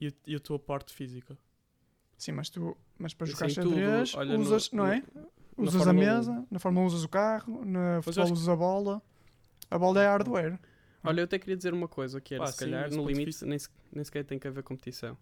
e, 0.00 0.08
a- 0.08 0.12
e 0.26 0.34
a 0.36 0.40
tua 0.40 0.58
parte 0.58 0.92
física. 0.92 1.36
Sim, 2.18 2.32
mas 2.32 2.50
tu, 2.50 2.76
mas 2.98 3.14
para 3.14 3.26
jogar 3.26 3.48
Sim, 3.48 3.60
tudo, 3.62 3.74
xadrez 3.74 4.14
olha, 4.14 4.34
no- 4.36 4.40
usas, 4.42 4.70
não 4.72 4.86
é? 4.86 5.02
na 5.56 5.64
Usas 5.64 5.86
a 5.86 5.92
mesa, 5.92 6.46
na 6.50 6.58
Fórmula 6.58 6.84
1 6.84 6.86
usas 6.88 7.04
o 7.04 7.08
carro, 7.08 7.64
na 7.64 8.00
futebol 8.02 8.24
acho 8.24 8.32
que- 8.32 8.38
usas 8.38 8.48
a 8.48 8.56
bola. 8.56 9.02
A 9.70 9.78
bola 9.78 10.02
é 10.02 10.06
hardware. 10.06 10.58
Olha, 11.04 11.20
eu 11.20 11.24
até 11.24 11.38
queria 11.38 11.56
dizer 11.56 11.72
uma 11.74 11.88
coisa, 11.88 12.20
que 12.20 12.34
era, 12.34 12.44
Pá, 12.44 12.50
se 12.52 12.58
sim, 12.58 12.64
calhar, 12.64 12.86
esse 12.88 12.96
no 12.96 13.06
limite, 13.06 13.44
nem, 13.44 13.58
se- 13.58 13.68
nem 13.92 14.04
sequer 14.04 14.24
tem 14.24 14.38
que 14.38 14.46
haver 14.48 14.62
competição. 14.62 15.16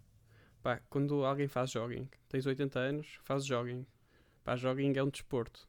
Pá, 0.63 0.81
quando 0.91 1.25
alguém 1.25 1.49
faz 1.49 1.71
jogging, 1.71 2.09
tens 2.29 2.45
80 2.47 2.79
anos, 2.79 3.19
faz 3.23 3.45
jogging. 3.47 3.87
Pá, 4.45 4.57
jogging 4.57 4.93
é 4.97 5.03
um 5.03 5.09
desporto. 5.09 5.67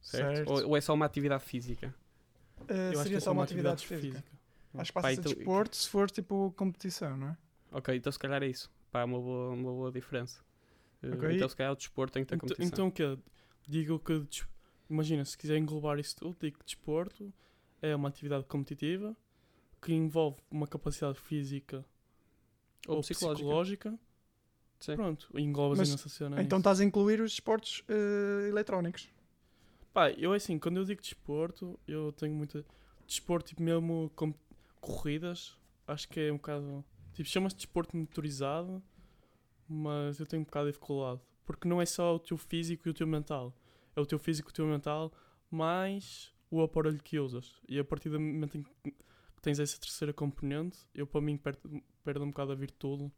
Certo? 0.00 0.36
Certo. 0.36 0.50
Ou, 0.52 0.68
ou 0.70 0.76
é 0.76 0.80
só 0.80 0.92
uma 0.94 1.06
atividade 1.06 1.44
física? 1.44 1.94
Uh, 2.62 2.90
que 2.92 2.96
seria 2.98 3.16
é 3.18 3.20
só 3.20 3.32
uma 3.32 3.44
atividade, 3.44 3.86
física. 3.86 4.22
Acho 4.74 4.90
que 4.90 4.94
passa 4.94 5.08
a 5.08 5.14
ser 5.14 5.20
então- 5.20 5.32
desporto 5.34 5.76
se 5.76 5.88
for 5.88 6.10
tipo 6.10 6.52
competição, 6.56 7.16
não 7.16 7.28
é? 7.28 7.36
Ok, 7.72 7.94
então 7.96 8.10
se 8.12 8.18
calhar 8.18 8.42
é 8.42 8.46
isso. 8.46 8.70
Pá, 8.90 9.04
uma 9.04 9.18
boa, 9.20 9.50
uma 9.52 9.70
boa 9.72 9.92
diferença. 9.92 10.40
Uh, 11.02 11.14
Ok. 11.14 11.36
Então 11.36 11.48
se 11.48 11.56
calhar 11.56 11.72
o 11.72 11.76
desporto 11.76 12.12
tem 12.14 12.24
que 12.24 12.28
ter 12.28 12.34
Então, 12.36 12.48
competição. 12.48 12.86
então 12.88 12.88
o 12.88 12.92
quê? 13.16 13.22
Digo 13.66 13.98
que. 13.98 14.26
Imagina, 14.90 15.24
se 15.24 15.36
quiser 15.36 15.58
englobar 15.58 15.98
isso 15.98 16.16
tudo, 16.16 16.36
digo 16.40 16.58
que 16.58 16.64
desporto 16.64 17.32
é 17.82 17.94
uma 17.94 18.08
atividade 18.08 18.44
competitiva 18.46 19.14
que 19.82 19.92
envolve 19.92 20.38
uma 20.50 20.66
capacidade 20.66 21.18
física 21.20 21.84
ou, 22.86 22.96
ou, 22.96 23.00
psicológica. 23.02 23.36
psicológica. 23.44 23.98
Sim. 24.80 24.96
Pronto, 24.96 25.28
englobas 25.38 25.78
Mas, 25.78 25.88
aí 25.88 25.92
nessa 25.92 26.08
cena. 26.08 26.40
Então 26.42 26.58
nisso. 26.58 26.68
estás 26.68 26.80
a 26.80 26.84
incluir 26.84 27.20
os 27.20 27.32
esportes 27.32 27.80
uh, 27.88 28.46
eletrónicos. 28.48 29.08
Pá, 29.92 30.10
eu 30.12 30.32
assim, 30.32 30.58
quando 30.58 30.76
eu 30.76 30.84
digo 30.84 31.00
desporto, 31.00 31.78
eu 31.86 32.12
tenho 32.12 32.34
muita. 32.34 32.64
Desporto, 33.06 33.48
tipo, 33.48 33.62
mesmo 33.62 34.10
com 34.14 34.32
corridas, 34.80 35.56
acho 35.86 36.08
que 36.08 36.20
é 36.20 36.32
um 36.32 36.36
bocado. 36.36 36.84
Tipo, 37.14 37.28
chama-se 37.28 37.56
desporto 37.56 37.96
motorizado, 37.96 38.82
mas 39.68 40.20
eu 40.20 40.26
tenho 40.26 40.42
um 40.42 40.44
bocado 40.44 40.66
de 40.66 40.72
dificuldade. 40.72 41.20
Porque 41.44 41.66
não 41.66 41.80
é 41.80 41.86
só 41.86 42.14
o 42.14 42.18
teu 42.18 42.36
físico 42.36 42.86
e 42.86 42.90
o 42.90 42.94
teu 42.94 43.06
mental. 43.06 43.54
É 43.96 44.00
o 44.00 44.06
teu 44.06 44.18
físico 44.18 44.50
e 44.50 44.52
o 44.52 44.54
teu 44.54 44.66
mental, 44.66 45.12
mais 45.50 46.32
o 46.50 46.62
aparelho 46.62 47.02
que 47.02 47.18
usas. 47.18 47.60
E 47.68 47.78
a 47.78 47.84
partir 47.84 48.10
do 48.10 48.20
momento 48.20 48.58
em 48.58 48.62
que 48.62 48.94
tens 49.42 49.58
essa 49.58 49.78
terceira 49.80 50.12
componente, 50.12 50.78
eu 50.94 51.06
para 51.06 51.20
mim 51.20 51.36
perdo, 51.36 51.82
perdo 52.04 52.24
um 52.24 52.28
bocado 52.28 52.52
a 52.52 52.54
virtude 52.54 53.10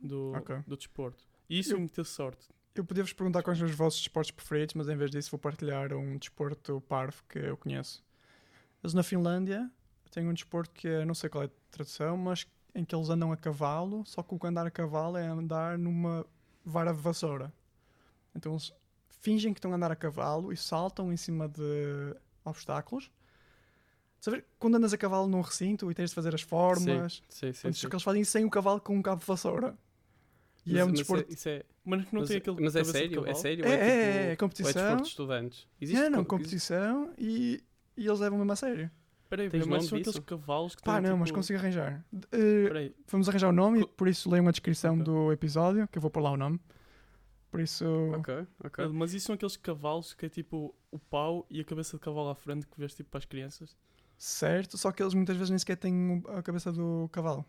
do, 0.00 0.32
Ok. 0.36 0.56
do 0.66 0.76
desporto. 0.76 1.24
E 1.50 1.58
isso 1.58 1.72
Eu- 1.72 1.76
é 1.76 1.80
muita 1.80 2.04
sorte. 2.04 2.48
Eu 2.74 2.84
podia-vos 2.84 3.12
perguntar 3.12 3.42
quais 3.42 3.58
são 3.58 3.68
os 3.68 3.74
vossos 3.74 4.00
desportos 4.00 4.32
preferidos, 4.32 4.74
mas 4.74 4.88
em 4.88 4.96
vez 4.96 5.10
disso 5.10 5.30
vou 5.30 5.38
partilhar 5.38 5.92
um 5.92 6.18
desporto 6.18 6.80
parvo 6.88 7.22
que 7.28 7.38
eu 7.38 7.56
conheço. 7.56 8.02
Eles 8.82 8.92
na 8.94 9.04
Finlândia 9.04 9.70
têm 10.10 10.28
um 10.28 10.34
desporto 10.34 10.72
que 10.74 10.88
é, 10.88 11.04
não 11.04 11.14
sei 11.14 11.30
qual 11.30 11.44
é 11.44 11.46
a 11.46 11.50
tradução, 11.70 12.16
mas 12.16 12.46
em 12.74 12.84
que 12.84 12.94
eles 12.94 13.08
andam 13.08 13.30
a 13.30 13.36
cavalo, 13.36 14.04
só 14.04 14.24
que 14.24 14.34
o 14.34 14.46
andar 14.46 14.66
a 14.66 14.70
cavalo 14.70 15.16
é 15.16 15.24
andar 15.24 15.78
numa 15.78 16.26
vara 16.64 16.92
de 16.92 17.00
vassoura. 17.00 17.52
Então 18.34 18.52
eles 18.52 18.72
fingem 19.20 19.52
que 19.52 19.58
estão 19.58 19.72
a 19.72 19.76
andar 19.76 19.92
a 19.92 19.96
cavalo 19.96 20.52
e 20.52 20.56
saltam 20.56 21.12
em 21.12 21.16
cima 21.16 21.48
de 21.48 22.16
obstáculos. 22.44 23.08
Saber, 24.20 24.44
quando 24.58 24.76
andas 24.76 24.92
a 24.92 24.98
cavalo 24.98 25.28
num 25.28 25.42
recinto 25.42 25.90
e 25.90 25.94
tens 25.94 26.10
de 26.10 26.16
fazer 26.16 26.34
as 26.34 26.42
formas, 26.42 27.22
Sim, 27.28 27.52
sim, 27.52 27.72
sim. 27.72 27.72
só 27.72 27.88
que 27.88 27.94
eles 27.94 28.02
fazem 28.02 28.24
sem 28.24 28.44
o 28.44 28.50
cavalo 28.50 28.80
com 28.80 28.96
um 28.96 29.02
cabo 29.02 29.20
de 29.20 29.26
vassoura. 29.26 29.76
E 30.66 30.72
Mas- 30.72 30.80
é 30.80 30.84
um 30.84 30.88
mas 30.88 30.98
desporto. 30.98 31.32
Isso 31.32 31.48
é, 31.48 31.62
Mas 31.84 32.00
não 32.12 32.20
mas, 32.20 32.28
tem 32.28 32.36
aquele 32.38 32.60
mas 32.62 32.76
é 32.76 32.84
sério? 32.84 33.26
É 33.26 33.34
sério? 33.34 33.64
É, 33.66 33.68
é, 33.68 33.72
tipo, 33.74 33.84
é, 33.84 34.22
é 34.22 34.26
ou 34.26 34.32
é 34.32 34.36
competição. 34.36 34.72
desporto 34.72 35.02
de 35.02 35.08
estudantes? 35.08 35.68
Existe 35.80 36.02
É, 36.02 36.08
não, 36.10 36.24
co- 36.24 36.36
competição 36.36 37.12
e, 37.18 37.62
e 37.96 38.06
eles 38.06 38.18
levam 38.20 38.38
mesmo 38.38 38.52
a 38.52 38.56
sério. 38.56 38.90
Peraí, 39.28 39.50
Tens 39.50 39.66
mas 39.66 39.86
são 39.86 39.98
disso? 39.98 40.10
aqueles 40.10 40.26
cavalos 40.26 40.74
que 40.76 40.82
Pá, 40.82 41.00
não, 41.00 41.16
mas 41.18 41.28
tipo- 41.28 41.38
consigo 41.38 41.58
arranjar. 41.58 42.04
Uh, 42.14 42.94
vamos 43.08 43.28
arranjar 43.28 43.48
o 43.48 43.52
nome 43.52 43.80
e 43.82 43.86
por 43.86 44.06
isso 44.08 44.30
leiam 44.30 44.46
a 44.46 44.50
descrição 44.50 44.94
Ok. 44.94 45.04
do 45.04 45.32
episódio, 45.32 45.86
que 45.88 45.98
eu 45.98 46.02
vou 46.02 46.10
pôr 46.10 46.20
lá 46.22 46.30
o 46.30 46.36
nome. 46.36 46.58
Por 47.50 47.60
isso. 47.60 47.84
Ok, 48.18 48.46
ok. 48.64 48.88
mas 48.88 49.12
isso 49.14 49.26
são 49.26 49.34
aqueles 49.34 49.56
cavalos 49.56 50.12
que 50.14 50.26
é 50.26 50.28
tipo 50.28 50.74
o 50.90 50.98
pau 50.98 51.46
e 51.50 51.60
a 51.60 51.64
cabeça 51.64 51.96
de 51.96 52.00
cavalo 52.00 52.28
à 52.30 52.34
frente 52.34 52.66
que 52.66 52.78
vês 52.78 52.94
tipo 52.94 53.10
para 53.10 53.18
as 53.18 53.24
crianças. 53.24 53.76
Certo, 54.16 54.78
só 54.78 54.90
que 54.92 55.02
eles 55.02 55.14
muitas 55.14 55.36
vezes 55.36 55.50
nem 55.50 55.58
sequer 55.58 55.76
têm 55.76 56.22
a 56.28 56.42
cabeça 56.42 56.72
do 56.72 57.08
cavalo. 57.12 57.44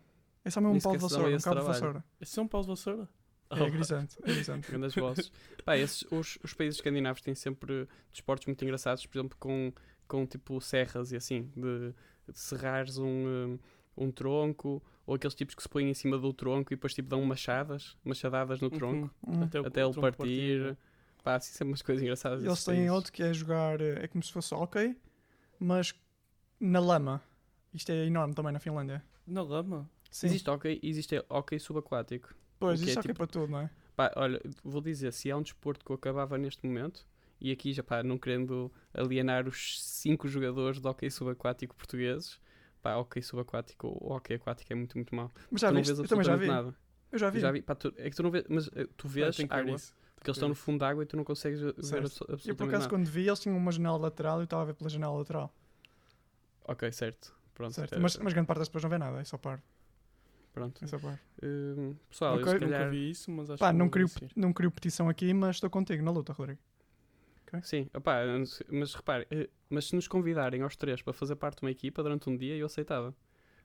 É 0.46 0.50
só 0.50 0.60
mesmo 0.60 0.76
um 0.76 0.80
pau 0.80 0.92
de 0.92 0.98
vassoura, 0.98 1.28
um 1.28 1.34
esse 1.34 1.44
cabo 1.44 1.56
de 1.56 1.62
trabalho. 1.64 1.80
vassoura. 1.80 2.04
Esses 2.20 2.32
são 2.32 2.46
paus 2.46 2.66
de 2.66 2.70
vassoura? 2.70 3.08
É 3.50 3.68
grisante, 3.68 4.16
é 4.22 4.26
grisante. 4.32 4.70
Grandes 4.70 4.94
vozes. 4.94 5.32
Pá, 5.64 5.76
esses, 5.76 6.04
os, 6.08 6.38
os 6.40 6.54
países 6.54 6.78
escandinavos 6.78 7.20
têm 7.20 7.34
sempre 7.34 7.88
desportos 8.12 8.46
muito 8.46 8.62
engraçados, 8.62 9.04
por 9.04 9.18
exemplo, 9.18 9.36
com, 9.40 9.72
com 10.06 10.24
tipo 10.24 10.60
serras 10.60 11.10
e 11.10 11.16
assim, 11.16 11.50
de, 11.56 11.92
de 12.32 12.38
serrares 12.38 12.96
um, 12.96 13.08
um, 13.08 13.58
um 13.96 14.12
tronco, 14.12 14.80
ou 15.04 15.16
aqueles 15.16 15.34
tipos 15.34 15.56
que 15.56 15.62
se 15.64 15.68
põem 15.68 15.90
em 15.90 15.94
cima 15.94 16.16
do 16.16 16.32
tronco 16.32 16.72
e 16.72 16.76
depois 16.76 16.94
tipo 16.94 17.08
dão 17.08 17.24
machadas, 17.24 17.96
machadadas 18.04 18.60
no 18.60 18.70
tronco, 18.70 19.12
Hum. 19.26 19.42
Até, 19.42 19.60
o 19.60 19.66
até 19.66 19.82
ele 19.82 19.92
tronco 19.92 20.16
partir. 20.16 20.78
Pá, 21.24 21.34
assim 21.34 21.52
sempre 21.54 21.72
umas 21.72 21.82
coisas 21.82 22.04
engraçadas. 22.04 22.44
Eles 22.44 22.64
têm 22.64 22.74
países. 22.76 22.92
outro 22.92 23.12
que 23.12 23.20
é 23.20 23.34
jogar, 23.34 23.80
eh, 23.80 24.04
é 24.04 24.06
como 24.06 24.22
se 24.22 24.32
fosse 24.32 24.54
hockey, 24.54 24.96
mas 25.58 25.92
na 26.60 26.78
lama. 26.78 27.20
Isto 27.76 27.92
é 27.92 28.06
enorme 28.06 28.34
também 28.34 28.52
na 28.52 28.58
Finlândia. 28.58 29.04
Na 29.26 29.42
lama? 29.42 29.88
Sim. 30.10 30.28
Existe 30.28 30.48
hockey, 30.48 30.80
existe 30.82 31.22
hockey 31.28 31.58
subaquático. 31.60 32.34
Pois, 32.58 32.80
que 32.80 32.86
é 32.86 32.90
isso 32.90 32.98
é 33.00 33.02
tipo- 33.02 33.14
para 33.14 33.26
tudo, 33.26 33.48
não 33.52 33.60
é? 33.60 33.70
Pá, 33.94 34.10
olha, 34.16 34.40
vou 34.64 34.80
dizer, 34.80 35.12
se 35.12 35.30
há 35.30 35.36
um 35.36 35.42
desporto 35.42 35.84
que 35.84 35.90
eu 35.92 35.96
acabava 35.96 36.38
neste 36.38 36.66
momento, 36.66 37.06
e 37.40 37.52
aqui 37.52 37.72
já 37.72 37.82
pá, 37.82 38.02
não 38.02 38.16
querendo 38.18 38.72
alienar 38.94 39.46
os 39.46 39.80
cinco 39.82 40.26
jogadores 40.26 40.80
de 40.80 40.88
hockey 40.88 41.10
subaquático 41.10 41.74
portugueses, 41.76 42.40
pá, 42.82 42.96
hockey 42.96 43.22
subaquático 43.22 43.88
ou 44.00 44.12
hockey 44.14 44.34
aquático 44.34 44.72
é 44.72 44.76
muito, 44.76 44.96
muito 44.96 45.14
mau. 45.14 45.30
Mas 45.50 45.60
já 45.60 45.68
tu 45.70 45.74
viste? 45.76 45.90
Eu 45.98 46.08
também 46.08 46.24
já 46.24 46.36
vi. 46.36 46.46
nada. 46.46 46.74
Eu 47.12 47.18
já 47.18 47.28
vi. 47.30 47.36
Eu 47.38 47.40
já 47.42 47.52
vi, 47.52 47.62
pá, 47.62 47.74
tu- 47.74 47.92
é 47.98 48.08
que 48.08 48.16
tu 48.16 48.22
não 48.22 48.30
vês, 48.30 48.44
mas 48.48 48.68
eh, 48.74 48.86
tu 48.96 49.06
vês 49.08 49.36
que 49.36 49.42
ver 49.46 49.52
água, 49.52 49.76
porque 50.14 50.30
eles 50.30 50.36
estão 50.36 50.48
no 50.48 50.54
fundo 50.54 50.78
da 50.78 50.88
água 50.88 51.02
e 51.02 51.06
tu 51.06 51.16
não 51.16 51.24
consegues 51.24 51.60
ver 51.60 51.74
Certo. 51.82 52.06
abso- 52.06 52.24
absolutamente 52.24 52.48
Eu 52.48 52.56
por 52.56 52.64
acaso 52.68 52.84
nada. 52.84 52.88
quando 52.90 53.06
vi 53.06 53.26
eles 53.26 53.38
tinham 53.40 53.56
uma 53.56 53.70
janela 53.72 53.96
lateral 53.98 54.38
e 54.38 54.40
eu 54.40 54.44
estava 54.44 54.62
a 54.62 54.64
ver 54.66 54.74
pela 54.74 54.88
janela 54.88 55.16
lateral. 55.18 55.54
Ok, 56.64 56.90
certo. 56.92 57.34
Pronto, 57.56 57.72
Certo. 57.72 57.94
eh, 57.94 57.98
Mas, 57.98 58.16
mas 58.18 58.32
grande 58.34 58.46
parte 58.46 58.58
das 58.58 58.68
pessoas 58.68 58.82
não 58.84 58.90
vê 58.90 58.98
nada, 58.98 59.18
é 59.18 59.24
só 59.24 59.38
par. 59.38 59.62
pronto. 60.52 60.84
É 60.84 60.86
só 60.86 60.98
par. 60.98 61.18
Hum, 61.42 61.94
pessoal, 62.10 62.34
Ok. 62.34 62.42
eu 62.44 62.48
se 62.48 62.54
Nunca 62.54 62.66
calhar... 62.76 62.90
vi 62.90 63.10
isso, 63.10 63.30
mas 63.30 63.50
acho 63.50 63.58
Pá, 63.58 63.72
que 63.72 63.78
não 63.78 63.88
crio, 63.88 64.06
não 64.36 64.52
crio 64.52 64.70
petição 64.70 65.08
aqui, 65.08 65.32
mas 65.32 65.56
estou 65.56 65.70
contigo 65.70 66.04
na 66.04 66.10
luta, 66.10 66.32
Rodrigo. 66.34 66.60
Sim, 67.62 67.88
opá, 67.94 68.22
não 68.26 68.44
mas 68.70 68.94
repare, 68.94 69.26
eh, 69.30 69.48
mas 69.70 69.86
se 69.86 69.94
nos 69.94 70.06
convidarem 70.06 70.60
aos 70.60 70.76
três 70.76 71.00
para 71.00 71.12
fazer 71.14 71.36
parte 71.36 71.60
de 71.60 71.64
uma 71.64 71.70
equipa 71.70 72.02
durante 72.02 72.28
um 72.28 72.36
dia, 72.36 72.54
eu 72.56 72.66
aceitava. 72.66 73.14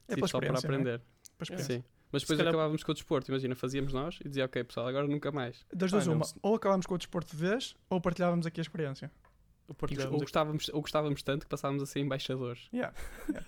É 0.08 0.14
Tipo, 0.14 0.26
pela 0.26 0.28
só 0.28 0.38
para 0.38 0.48
não 0.48 0.54
é? 0.56 0.58
aprender. 0.58 1.02
Experiência. 1.40 1.76
Sim. 1.76 1.84
Mas 2.10 2.22
depois 2.22 2.38
calhar- 2.38 2.52
acabávamos 2.54 2.82
com 2.84 2.92
o 2.92 2.94
desporto, 2.94 3.30
imagina, 3.30 3.54
fazíamos 3.54 3.92
nós 3.92 4.18
e 4.24 4.28
dizia, 4.28 4.44
ok 4.46 4.64
pessoal, 4.64 4.86
agora 4.86 5.06
nunca 5.06 5.30
mais. 5.32 5.66
Das 5.74 5.92
Ah, 5.92 5.96
duas, 5.96 6.06
não, 6.06 6.14
uma. 6.14 6.24
se- 6.24 6.34
Ou 6.42 6.54
acabámos 6.54 6.86
com 6.86 6.94
o 6.94 6.98
desporto 6.98 7.36
de 7.36 7.42
vez, 7.42 7.74
ou 7.90 8.00
partilhávamos 8.00 8.46
aqui 8.46 8.60
a 8.60 8.62
experiência. 8.62 9.10
Eu 9.68 9.72
E, 9.72 9.74
partilhava 9.74 10.12
ou, 10.12 10.20
gostávamos, 10.20 10.68
ou 10.70 10.80
gostávamos 10.80 11.22
tanto 11.22 11.42
que 11.46 11.50
passávamos 11.50 11.82
a 11.82 11.86
ser 11.86 12.00
embaixadores. 12.00 12.68
Yeah. 12.72 12.94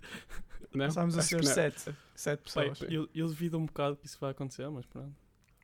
Passámos 0.77 1.17
a 1.17 1.21
Acho 1.21 1.29
ser 1.29 1.45
sete, 1.45 1.95
sete 2.17 2.41
pessoas. 2.43 2.81
eu, 2.91 3.09
eu 3.15 3.29
devido 3.29 3.57
um 3.59 3.67
bocado 3.67 3.97
que 3.97 4.07
isso 4.07 4.19
vai 4.21 4.31
acontecer, 4.33 4.69
mas 4.71 4.85
pronto. 4.87 5.15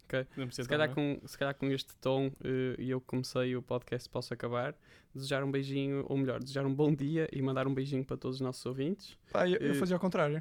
Ok. 0.05 0.25
Podemos 0.25 0.55
Se 0.55 0.65
calhar, 0.69 0.93
com, 0.95 1.21
se 1.27 1.39
calhar 1.39 1.55
com 1.55 1.67
este 1.67 1.97
tom 1.97 2.31
e 2.79 2.91
eu 2.91 3.01
comecei 3.01 3.57
o 3.57 3.63
podcast 3.63 4.09
posso 4.09 4.33
acabar, 4.35 4.75
desejar 5.15 5.43
um 5.43 5.51
beijinho, 5.51 6.05
ou 6.09 6.17
melhor, 6.17 6.41
desejar 6.41 6.65
um 6.67 6.75
bom 6.75 6.95
dia 6.95 7.29
e 7.33 7.41
mandar 7.43 7.67
um 7.67 7.75
beijinho 7.75 8.05
para 8.05 8.17
todos 8.17 8.37
os 8.37 8.41
nossos 8.41 8.65
ouvintes. 8.67 9.17
Pá, 9.33 9.49
eu, 9.49 9.57
eu 9.59 9.71
Eh, 9.73 9.75
fazia 9.75 9.97
ao 9.97 10.01
contrário. 10.01 10.41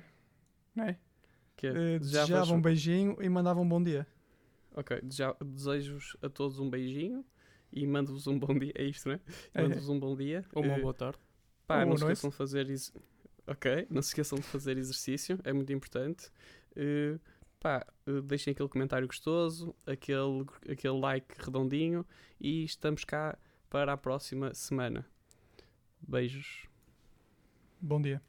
Não 0.75 0.83
é? 0.85 0.97
Que 1.55 1.67
é, 1.67 1.69
Eh, 1.69 1.73
desejavas- 1.99 2.29
Desejava 2.29 2.53
um 2.53 2.61
beijinho 2.61 3.17
e 3.21 3.29
mandava 3.29 3.59
um 3.59 3.67
bom 3.67 3.81
dia. 3.81 4.05
Ok, 4.75 5.01
desejo-vos 5.01 6.15
a 6.21 6.29
todos 6.29 6.59
um 6.59 6.69
beijinho 6.69 7.25
e 7.71 7.85
mando-vos 7.87 8.27
um 8.27 8.37
bom 8.37 8.57
dia. 8.57 8.71
É 8.75 8.83
isto, 8.83 9.07
não 9.09 9.15
é? 9.15 9.19
É, 9.53 9.61
Mando-vos 9.63 9.89
um 9.89 9.99
bom 9.99 10.15
dia. 10.15 10.45
Ou 10.53 10.63
uma 10.63 10.75
Eh, 10.75 10.81
boa 10.81 10.93
tarde. 10.93 11.17
Pá, 11.67 11.85
não 11.85 11.95
se 11.97 12.03
esqueçam 12.03 12.29
de 12.29 12.35
fazer 12.35 12.69
isso. 12.69 12.93
Ok, 13.47 13.87
não 13.89 14.01
se 14.01 14.09
esqueçam 14.09 14.37
de 14.37 14.43
fazer 14.45 14.77
exercício, 14.77 15.39
é 15.43 15.51
muito 15.53 15.71
importante. 15.73 16.31
Eh, 16.75 17.17
pá, 17.59 17.85
eh, 18.07 18.21
deixem 18.21 18.51
aquele 18.51 18.69
comentário 18.69 19.07
gostoso, 19.07 19.75
aquele, 19.85 20.45
aquele 20.71 20.99
like 20.99 21.35
redondinho 21.39 22.05
e 22.39 22.63
estamos 22.63 23.03
cá 23.03 23.37
para 23.69 23.93
a 23.93 23.97
próxima 23.97 24.53
semana. 24.53 25.05
Beijos. 26.01 26.67
Bom 27.81 28.01
dia. 28.01 28.21